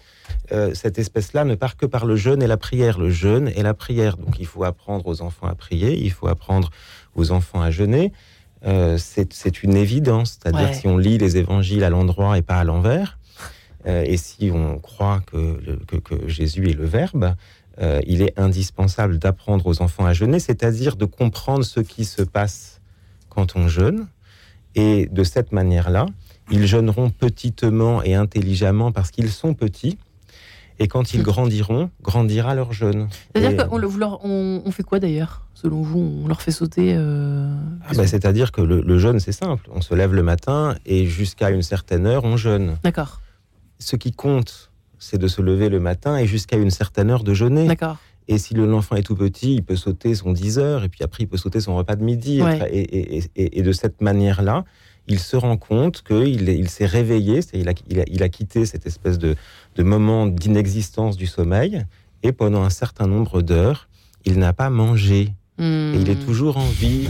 [0.52, 3.62] euh, cette espèce-là ne part que par le jeûne et la prière, le jeûne et
[3.62, 4.18] la prière.
[4.18, 6.68] Donc il faut apprendre aux enfants à prier, il faut apprendre
[7.14, 8.12] aux enfants à jeûner.
[8.66, 10.74] Euh, c'est une évidence, c'est-à-dire Ouais.
[10.74, 13.18] si on lit les évangiles à l'endroit et pas à l'envers,
[13.86, 17.34] euh, et si on croit que, le- que, que Jésus est le Verbe,
[17.82, 22.22] euh, il est indispensable d'apprendre aux enfants à jeûner, c'est-à-dire de comprendre ce qui se
[22.22, 22.80] passe
[23.28, 24.06] quand on jeûne.
[24.76, 26.06] Et de cette manière-là,
[26.50, 29.98] ils jeûneront petitement et intelligemment parce qu'ils sont petits.
[30.80, 33.08] Et quand ils grandiront, grandira leur jeûne.
[33.34, 33.80] Et- C'est-à-dire qu'on
[34.24, 37.54] on, on fait quoi d'ailleurs Selon vous, on leur fait sauter euh,
[37.88, 39.68] Ah bah, C'est-à-dire que le, le jeûne, c'est simple.
[39.72, 42.76] On se lève le matin et jusqu'à une certaine heure, on jeûne.
[42.82, 43.20] D'accord,
[43.78, 47.34] Ce qui compte, c'est de se lever le matin et jusqu'à une certaine heure de
[47.34, 47.66] jeûner.
[47.68, 47.98] d'accord.
[48.26, 51.04] Et si le- l'enfant est tout petit, il peut sauter son 10 heures et puis
[51.04, 52.42] après, il peut sauter son repas de midi.
[52.42, 52.58] Ouais.
[52.72, 54.64] Et, et- et- et- et de cette manière-là,
[55.08, 58.28] il se rend compte qu'il il s'est réveillé, c'est- il a, il, a, il a
[58.28, 59.36] quitté cette espèce de,
[59.76, 61.84] de moment d'inexistence du sommeil
[62.22, 63.88] et pendant un certain nombre d'heures,
[64.24, 65.32] il n'a pas mangé.
[65.60, 65.62] Et
[65.94, 66.24] il est Hmm.
[66.26, 67.06] toujours en vie.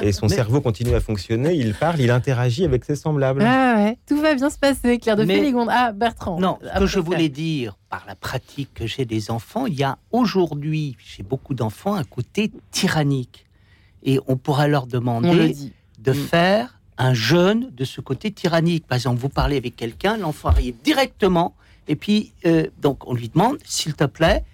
[0.00, 3.42] et son Mais- cerveau continue à fonctionner, il parle, il interagit avec ses semblables.
[3.44, 5.68] Ah ouais, tout va bien se passer, Claire de Mais- Féligonde.
[5.70, 6.40] Ah, Bertrand.
[6.40, 9.82] Non, ce que je voulais dire par la pratique que j'ai des enfants, il y
[9.82, 13.44] a aujourd'hui chez beaucoup d'enfants un côté tyrannique.
[14.02, 15.72] Et on pourra leur On le demander dit.
[15.98, 16.14] de Mm.
[16.14, 18.86] faire un jeûne de ce côté tyrannique.
[18.86, 21.54] Par exemple, vous parlez avec quelqu'un, l'enfant arrive directement,
[21.88, 24.44] et puis euh, donc on lui demande, s'il te plaît,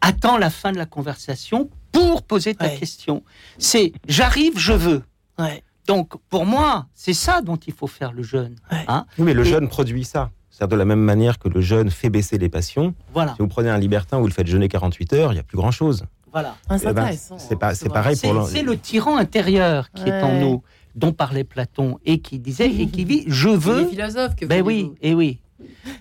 [0.00, 2.76] attends la fin de la conversation pour poser ta Ouais.
[2.76, 3.22] question.
[3.58, 5.02] C'est j'arrive, je veux.
[5.38, 5.62] Ouais.
[5.86, 8.56] Donc pour moi, c'est ça dont il faut faire le jeûne.
[8.70, 8.84] Ouais.
[8.88, 10.30] Hein Oui, mais le Et- jeûne produit ça.
[10.50, 12.92] C'est-à-dire de la même manière que le jeûne fait baisser les passions.
[13.14, 15.44] voilà, Si vous prenez un libertin, vous le faites jeûner 48 heures, il n'y a
[15.44, 16.04] plus grand-chose.
[16.32, 16.56] voilà.
[16.68, 17.38] Ah, c'est Eh ben, intéressant.
[17.38, 20.62] c'est pas- hein, pareil C'est pour le- c'est le tyran intérieur qui est en nous,
[20.98, 23.86] dont parlait Platon, et qui disait, et qui vit, je C'est les veux.
[23.88, 25.38] philosophes que Ben vous oui, et oui.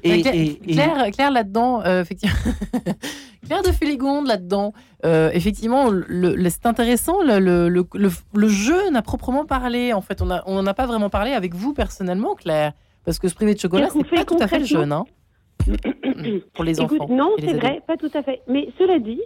[0.04, 2.36] Et, Claire, et- et- Claire, Claire, là-dedans, euh, effectivement,
[3.48, 4.74] Claire de Féligonde là-dedans,
[5.06, 7.86] euh, effectivement, le, le- c'est intéressant le, le, le,
[8.34, 9.94] le- jeûne à proprement parler.
[9.94, 12.74] En fait, on n'en a pas vraiment parlé avec vous personnellement, Claire,
[13.06, 15.06] parce que se priver de chocolat, c'est pas tout à fait le jeûne, hein,
[16.54, 17.14] pour les Écoute, enfants.
[17.14, 18.42] non, c'est vrai, pas tout à fait.
[18.48, 19.22] Mais cela dit,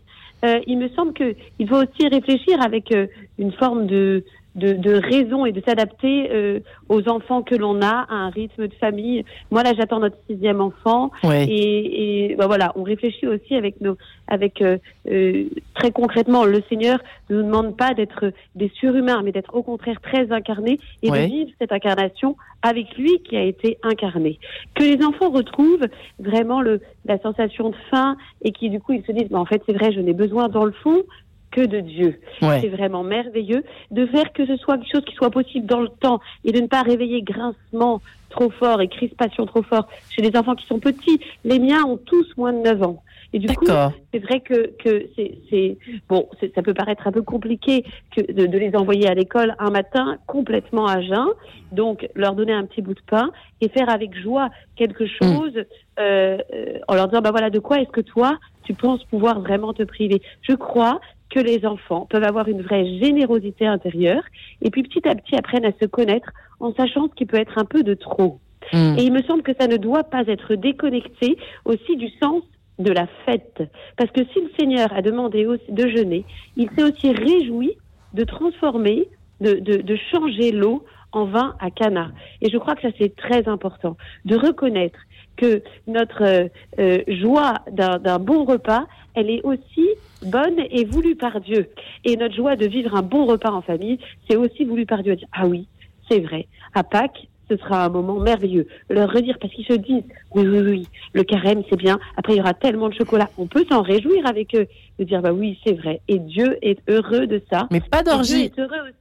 [0.45, 3.07] euh, il me semble que il faut aussi réfléchir avec euh,
[3.37, 4.23] une forme de,
[4.55, 8.67] de, de raison et de s'adapter euh, aux enfants que l'on a, à un rythme
[8.67, 9.23] de famille.
[9.49, 11.11] Moi, là, j'attends notre sixième enfant.
[11.23, 11.45] Ouais.
[11.47, 13.97] Et, et bah, voilà, on réfléchit aussi avec nos,
[14.27, 14.77] avec euh,
[15.09, 16.99] euh, très concrètement, le Seigneur
[17.29, 21.23] ne nous demande pas d'être des surhumains, mais d'être au contraire très incarnés et Ouais.
[21.23, 24.39] de vivre cette incarnation avec lui qui a été incarné.
[24.75, 25.87] Que les enfants retrouvent
[26.19, 29.45] vraiment le, la sensation de faim et qui du coup ils se disent, bah, en
[29.45, 31.03] fait c'est vrai, je n'ai besoin dans le fond
[31.51, 32.19] que de Dieu.
[32.41, 32.61] Ouais.
[32.61, 35.89] C'est vraiment merveilleux de faire que ce soit quelque chose qui soit possible dans le
[35.89, 40.35] temps et de ne pas réveiller grincement trop fort et crispation trop fort chez les
[40.37, 41.19] enfants qui sont petits.
[41.43, 43.03] Les miens ont tous moins de 9 ans.
[43.33, 45.77] Et du coup, c'est vrai que, que c'est,
[46.09, 47.85] bon, ça peut paraître un peu compliqué
[48.15, 51.27] que de, de les envoyer à l'école un matin complètement à jeun.
[51.71, 53.31] Donc, leur donner un petit bout de pain
[53.61, 55.53] et faire avec joie quelque chose
[55.99, 59.39] euh, euh, en leur disant, bah voilà, de quoi est-ce que toi, tu penses pouvoir
[59.39, 60.21] vraiment te priver?
[60.41, 60.99] Je crois
[61.33, 64.23] que les enfants peuvent avoir une vraie générosité intérieure
[64.61, 66.29] et puis petit à petit apprennent à se connaître
[66.59, 68.39] en sachant ce qui peut être un peu de trop.
[68.73, 68.95] Mm.
[68.99, 72.43] Et il me semble que ça ne doit pas être déconnecté aussi du sens
[72.79, 73.63] de la fête.
[73.97, 76.25] Parce que si le Seigneur a demandé aussi de jeûner,
[76.57, 77.77] il s'est aussi réjoui
[78.13, 79.07] de transformer,
[79.39, 82.11] de, de, de changer l'eau en vin à Cana.
[82.41, 84.99] Et je crois que ça c'est très important, de reconnaître
[85.37, 86.47] que notre euh,
[86.79, 89.87] euh, joie d'un d'un bon repas, elle est aussi
[90.25, 91.69] bonne et voulue par Dieu.
[92.05, 95.15] Et notre joie de vivre un bon repas en famille, c'est aussi voulu par Dieu.
[95.15, 95.67] Dire, ah oui,
[96.09, 98.67] c'est vrai, à Pâques, ce sera un moment merveilleux.
[98.89, 100.03] Leur redire, parce qu'ils se disent,
[100.33, 101.99] oui, oui, oui, le carême, c'est bien.
[102.15, 103.29] Après, il y aura tellement de chocolat.
[103.37, 104.67] On peut s'en réjouir avec eux.
[104.99, 105.99] De dire, bah oui, c'est vrai.
[106.07, 107.67] Et Dieu est heureux de ça.
[107.71, 109.00] Mais pas d'orgie, est heureux aussi.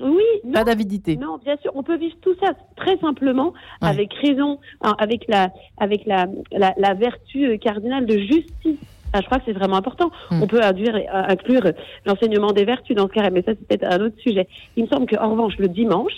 [0.00, 1.16] Oui, non, pas d'avidité.
[1.16, 3.88] non, bien sûr, on peut vivre tout ça très simplement, Ouais.
[3.88, 8.78] avec raison, hein, avec la, avec la, la, la vertu euh, cardinale de justice.
[9.12, 10.10] Ah, je crois que c'est vraiment important.
[10.30, 10.42] Mm.
[10.42, 11.62] On peut induire, euh, inclure
[12.04, 14.46] l'enseignement des vertus dans ce cas mais ça c'est peut-être un autre sujet.
[14.76, 16.12] Il me semble qu'en revanche, le dimanche,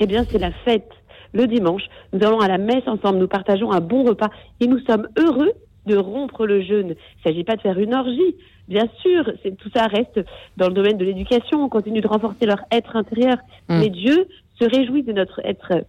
[0.00, 0.90] eh bien, c'est la fête.
[1.32, 4.78] Le dimanche, nous allons à la messe ensemble, nous partageons un bon repas et nous
[4.80, 5.52] sommes heureux
[5.86, 6.88] de rompre le jeûne.
[6.88, 8.36] Il ne s'agit pas de faire une orgie.
[8.68, 10.20] Bien sûr, c'est, tout ça reste
[10.56, 11.62] dans le domaine de l'éducation.
[11.62, 13.36] On continue de renforcer leur être intérieur.
[13.68, 13.78] Mm.
[13.80, 14.26] Mais Dieu
[14.60, 15.84] se réjouit de notre être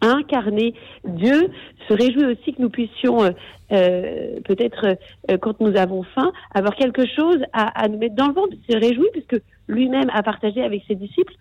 [0.00, 0.74] incarné.
[1.04, 1.48] Dieu
[1.88, 3.30] se réjouit aussi que nous puissions, euh,
[3.72, 4.96] euh, peut-être
[5.30, 8.54] euh, quand nous avons faim, avoir quelque chose à, à nous mettre dans le ventre.
[8.54, 11.34] Il se réjouit puisque lui-même a partagé avec ses disciples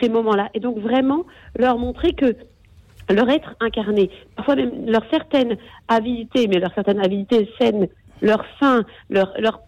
[0.00, 0.48] ces moments-là.
[0.54, 1.24] Et donc vraiment
[1.56, 2.36] leur montrer que
[3.10, 5.56] leur être incarné, parfois même leur certaine
[5.88, 7.88] avidité, mais leur certaine avidité saine,
[8.20, 9.60] leur faim, leur, leur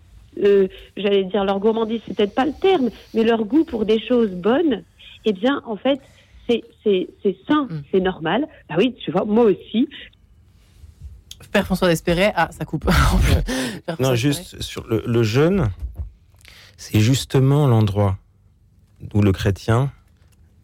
[0.45, 4.01] euh, j'allais dire leur gourmandise, c'est peut-être pas le terme, mais leur goût pour des
[4.07, 4.83] choses bonnes,
[5.25, 6.01] eh bien, en fait,
[6.49, 7.83] c'est c'est c'est sain, Mm.
[7.93, 8.47] c'est normal.
[8.69, 9.89] Bah oui, tu vois, moi aussi.
[11.53, 12.89] Père François d'Espéret, ah, ça coupe.
[13.99, 15.71] Non, juste sur le, le jeûne,
[16.77, 18.19] c'est justement l'endroit
[19.15, 19.91] où le chrétien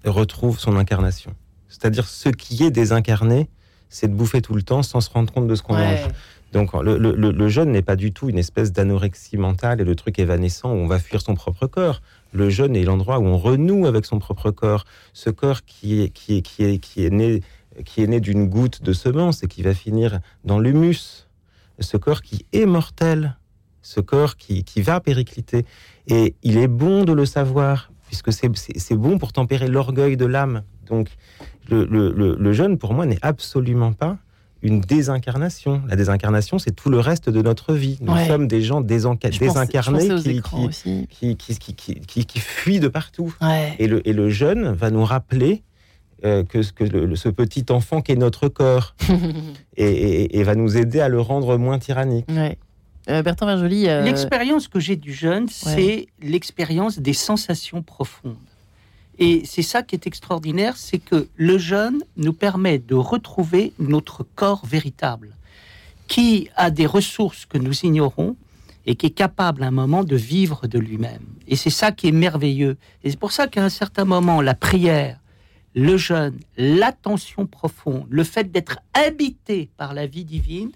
[0.05, 1.33] retrouve son incarnation.
[1.69, 3.49] C'est-à-dire ce qui est désincarné,
[3.89, 5.85] c'est de bouffer tout le temps sans se rendre compte de ce qu'on Ouais.
[6.03, 6.09] mange.
[6.53, 10.71] Donc le, jeûne n'est pas du tout une espèce d'anorexie mentale et le truc évanescent
[10.73, 12.01] où on va fuir son propre corps.
[12.33, 16.09] Le jeûne est l'endroit où on renoue avec son propre corps, ce corps qui est,
[16.11, 17.43] qui est, qui est, qui est né,
[17.85, 21.27] qui est né d'une goutte de semence et qui va finir dans l'humus.
[21.79, 23.37] Ce corps qui est mortel,
[23.83, 25.67] ce corps qui, qui va péricliter.
[26.07, 30.63] Et il est bon de le savoir, puisque c'est- bon pour tempérer l'orgueil de l'âme.
[30.87, 31.11] Donc
[31.69, 34.17] le, le- le jeûne, pour moi, n'est absolument pas
[34.63, 35.83] une désincarnation.
[35.89, 37.99] La désincarnation, c'est tout le reste de notre vie.
[38.01, 38.27] Nous Ouais.
[38.27, 40.09] sommes des gens désenca- Je pense- je désincarnés
[42.27, 43.35] qui, fuient de partout.
[43.43, 43.75] Ouais.
[43.79, 45.63] Et le, et le jeûne va nous rappeler
[46.25, 48.95] euh, que, ce- que le- ce petit enfant qu'est notre corps
[49.77, 52.27] et, et- et va nous aider à le rendre moins tyrannique.
[52.31, 52.57] ouais.
[53.09, 58.35] Euh, Bertrand Vergely, euh, L'expérience que j'ai du jeûne, c'est l'expérience des sensations profondes.
[59.19, 64.25] Et c'est ça qui est extraordinaire, c'est que le jeûne nous permet de retrouver notre
[64.25, 65.35] corps véritable,
[66.07, 68.37] qui a des ressources que nous ignorons
[68.85, 71.25] et qui est capable à un moment de vivre de lui-même.
[71.49, 72.77] Et c'est ça qui est merveilleux.
[73.03, 75.19] Et c'est pour ça qu'à un certain moment, la prière,
[75.75, 80.71] le jeûne, l'attention profonde, le fait d'être habité par la vie divine,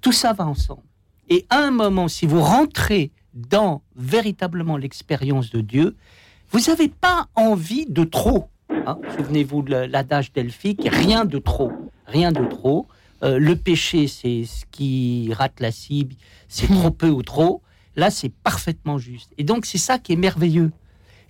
[0.00, 0.82] tout ça va ensemble.
[1.28, 5.96] Et à un moment, si vous rentrez dans véritablement l'expérience de Dieu,
[6.56, 8.48] vous n'avez pas envie de trop.
[8.70, 8.98] hein.
[9.18, 11.70] Souvenez-vous de l'adage delphique, rien de trop,
[12.06, 12.86] rien de trop.
[13.22, 16.14] Euh, le péché, c'est ce qui rate la cible,
[16.48, 17.60] c'est trop peu ou trop.
[17.94, 19.34] Là, c'est parfaitement juste.
[19.36, 20.72] Et donc, c'est ça qui est merveilleux.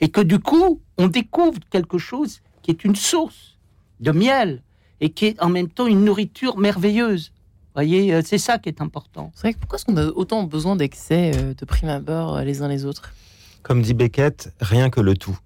[0.01, 3.59] Et que du coup, on découvre quelque chose qui est une source
[3.99, 4.63] de miel
[5.01, 7.33] et qui est en même temps une nourriture merveilleuse.
[7.75, 9.33] Voyez, euh, c'est ça qui est important.
[9.35, 12.63] c'est vrai que pourquoi est-ce qu'on a autant besoin d'excès euh, de prime abord les
[12.63, 13.13] uns les autres?
[13.67, 15.37] Comme dit Beckett, rien que le tout.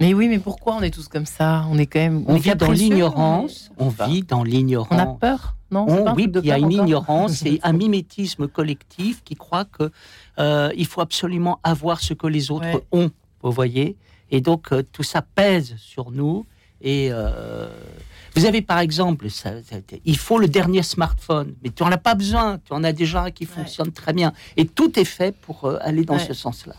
[0.00, 1.66] Mais oui, mais pourquoi on est tous comme ça?
[1.70, 2.24] On est quand même.
[2.26, 3.70] On vit dans l'ignorance.
[3.76, 5.20] On vit dans On a l'ignorance.
[5.20, 5.84] peur, non?
[5.86, 6.78] On- oui, il y a une encore?
[6.86, 9.90] ignorance, c'est un mimétisme collectif qui croit que
[10.38, 12.82] euh, il faut absolument avoir ce que les autres Ouais.
[12.92, 13.10] ont.
[13.42, 13.94] Vous voyez,
[14.30, 16.46] et donc euh, tout ça pèse sur nous.
[16.80, 17.68] Et euh,
[18.34, 19.76] vous avez par exemple, ça- ça-
[20.06, 22.58] il faut le dernier smartphone, mais tu en as pas besoin.
[22.64, 24.32] Tu en as déjà un qui fonctionne très bien.
[24.56, 26.26] Et tout est fait pour euh, aller dans Ouais.
[26.26, 26.74] ce sens-là.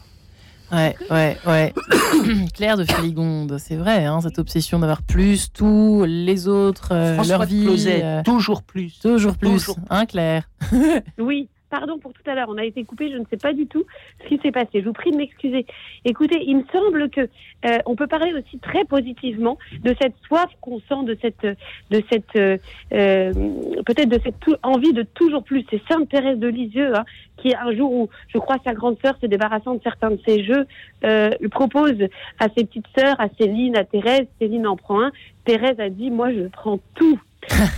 [0.72, 1.74] Ouais, ouais, ouais.
[2.54, 7.46] Claire de Féligonde, c'est vrai, hein, cette obsession d'avoir plus, tout, les autres, euh, leur
[7.46, 7.64] vie.
[7.64, 9.00] Closet, euh, toujours plus.
[9.00, 10.50] toujours plus, toujours hein, Claire?
[11.20, 11.50] Oui,
[11.80, 13.84] pardon pour tout à l'heure, on a été coupé, je ne sais pas du tout
[14.24, 14.80] ce qui s'est passé.
[14.80, 15.66] Je vous prie de m'excuser.
[16.06, 20.50] Écoutez, il me semble que euh, on peut parler aussi très positivement de cette soif
[20.62, 22.58] qu'on sent, de cette, de cette, euh,
[22.94, 23.34] euh,
[23.86, 25.66] peut-être de cette envie de toujours plus.
[25.70, 27.04] C'est Sainte Thérèse de Lisieux, hein,
[27.38, 30.46] qui un jour où je crois sa grande sœur se débarrassant de certains de ses
[30.46, 30.66] jeux,
[31.42, 31.98] lui propose
[32.40, 34.28] à ses petites sœurs, à Céline, à Thérèse.
[34.40, 35.12] Céline en prend un.
[35.44, 37.20] Thérèse a dit, moi je prends tout.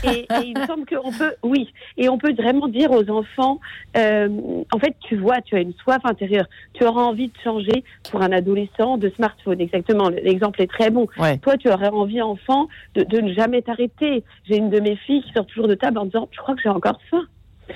[0.04, 3.60] Et, et il me semble qu'on peut, oui, et on peut vraiment dire aux enfants,
[3.96, 4.30] euh,
[4.72, 8.22] en fait, tu vois, tu as une soif intérieure, tu auras envie de changer pour
[8.22, 10.10] un adolescent de smartphone, exactement.
[10.10, 11.08] L'exemple est très bon.
[11.18, 11.38] Ouais.
[11.40, 14.24] Toi, tu aurais envie, enfant, de, de ne jamais t'arrêter.
[14.48, 16.62] J'ai une de mes filles qui sort toujours de table en disant, je crois que
[16.62, 17.26] j'ai encore faim.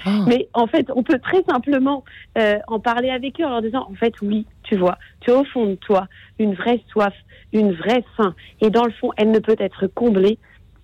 [0.06, 0.10] Oh.
[0.26, 2.04] Mais en fait, on peut très simplement
[2.38, 5.36] euh, en parler avec eux en leur disant, en fait, oui, tu vois, tu as
[5.36, 6.08] au fond de toi
[6.40, 7.14] une vraie soif,
[7.52, 8.34] une vraie faim.
[8.62, 10.40] Et dans le fond, elle ne peut être comblée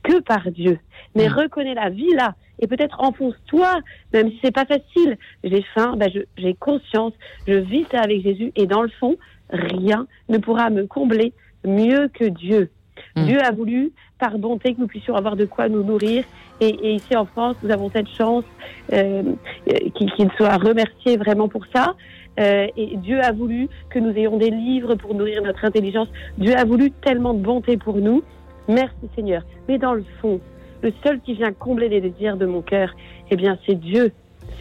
[0.08, 0.80] que par Dieu.
[1.16, 1.34] Mais Mm.
[1.34, 3.72] reconnais la vie là, et peut-être enfonce-toi,
[4.14, 5.18] même si c'est pas facile.
[5.44, 7.14] J'ai faim, ben j'ai conscience,
[7.48, 9.16] je vis ça avec Jésus, et dans le fond,
[9.50, 11.34] rien ne pourra me combler
[11.64, 12.70] mieux que Dieu.
[13.16, 13.26] Mm.
[13.26, 16.24] Dieu a voulu, par bonté, que nous puissions avoir de quoi nous nourrir.
[16.60, 18.46] Et, et ici en France, nous avons cette chance
[18.94, 19.24] euh,
[19.70, 21.96] euh, qu'il qu'il soit remercié vraiment pour ça.
[22.40, 26.08] Euh, et Dieu a voulu que nous ayons des livres pour nourrir notre intelligence.
[26.38, 28.24] Dieu a voulu tellement de bonté pour nous.
[28.68, 29.44] Merci Seigneur.
[29.68, 30.40] Mais dans le fond,
[30.82, 32.90] le seul qui vient combler les désirs de mon cœur,
[33.32, 34.12] eh bien, c'est Dieu.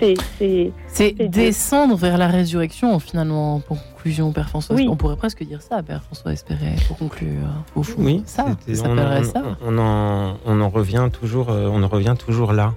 [0.00, 1.28] C'est, Dieu.
[1.28, 4.76] descendre vers la résurrection, finalement, pour conclusion, Père François.
[4.76, 4.86] Oui.
[4.90, 7.30] On pourrait presque dire ça, Père François Espéré, pour conclure.
[7.74, 9.42] Au fond, Oui, ça, c'était- ça on, s'appellerait ça.
[9.64, 12.74] on en, on en revient toujours, euh, on en revient toujours là.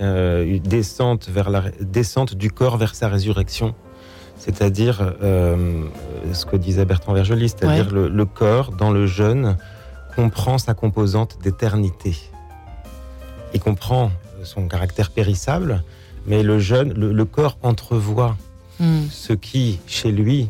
[0.00, 3.74] Euh, une descente vers la descente du corps vers sa résurrection,
[4.36, 5.84] c'est-à-dire euh,
[6.32, 7.92] ce que disait Bertrand Vergely, c'est-à-dire Ouais.
[7.92, 9.56] le, le corps dans le jeûne
[10.14, 12.16] comprend sa composante d'éternité.
[13.54, 14.10] Il comprend
[14.44, 15.82] son caractère périssable,
[16.26, 18.36] mais le jeûne, le, le corps entrevoit
[18.80, 20.48] Hmm, ce qui, chez lui,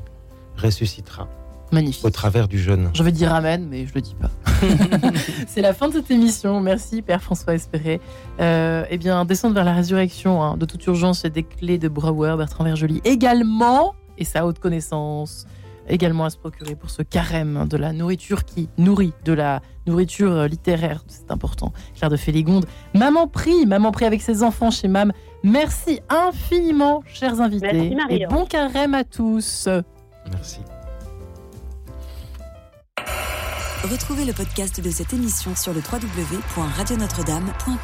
[0.56, 1.26] ressuscitera
[1.72, 2.04] magnifique.
[2.04, 2.88] au travers du jeûne.
[2.94, 4.30] Je vais dire Amen, mais je le dis pas.
[5.48, 6.60] c'est la fin de cette émission.
[6.60, 8.00] Merci, Père François Espéré.
[8.40, 11.88] Euh, eh bien, descendre vers la résurrection, hein, de toute urgence, c'est des clés de
[11.88, 15.46] Brouwer, Bertrand Vergely également, et sa haute connaissance,
[15.88, 20.32] également à se procurer pour ce carême de la nourriture qui nourrit, de la nourriture
[20.32, 21.72] euh, littéraire, c'est important.
[21.94, 22.66] Claire de Féligonde.
[22.94, 25.12] Maman prie, maman prie avec ses enfants chez Mam.
[25.42, 27.94] Merci infiniment, chers invités.
[27.94, 29.68] Merci, et bon carême à tous.
[30.30, 30.60] Merci.
[33.90, 37.82] Retrouvez le podcast de cette émission sur le www.radionotre-dame.com.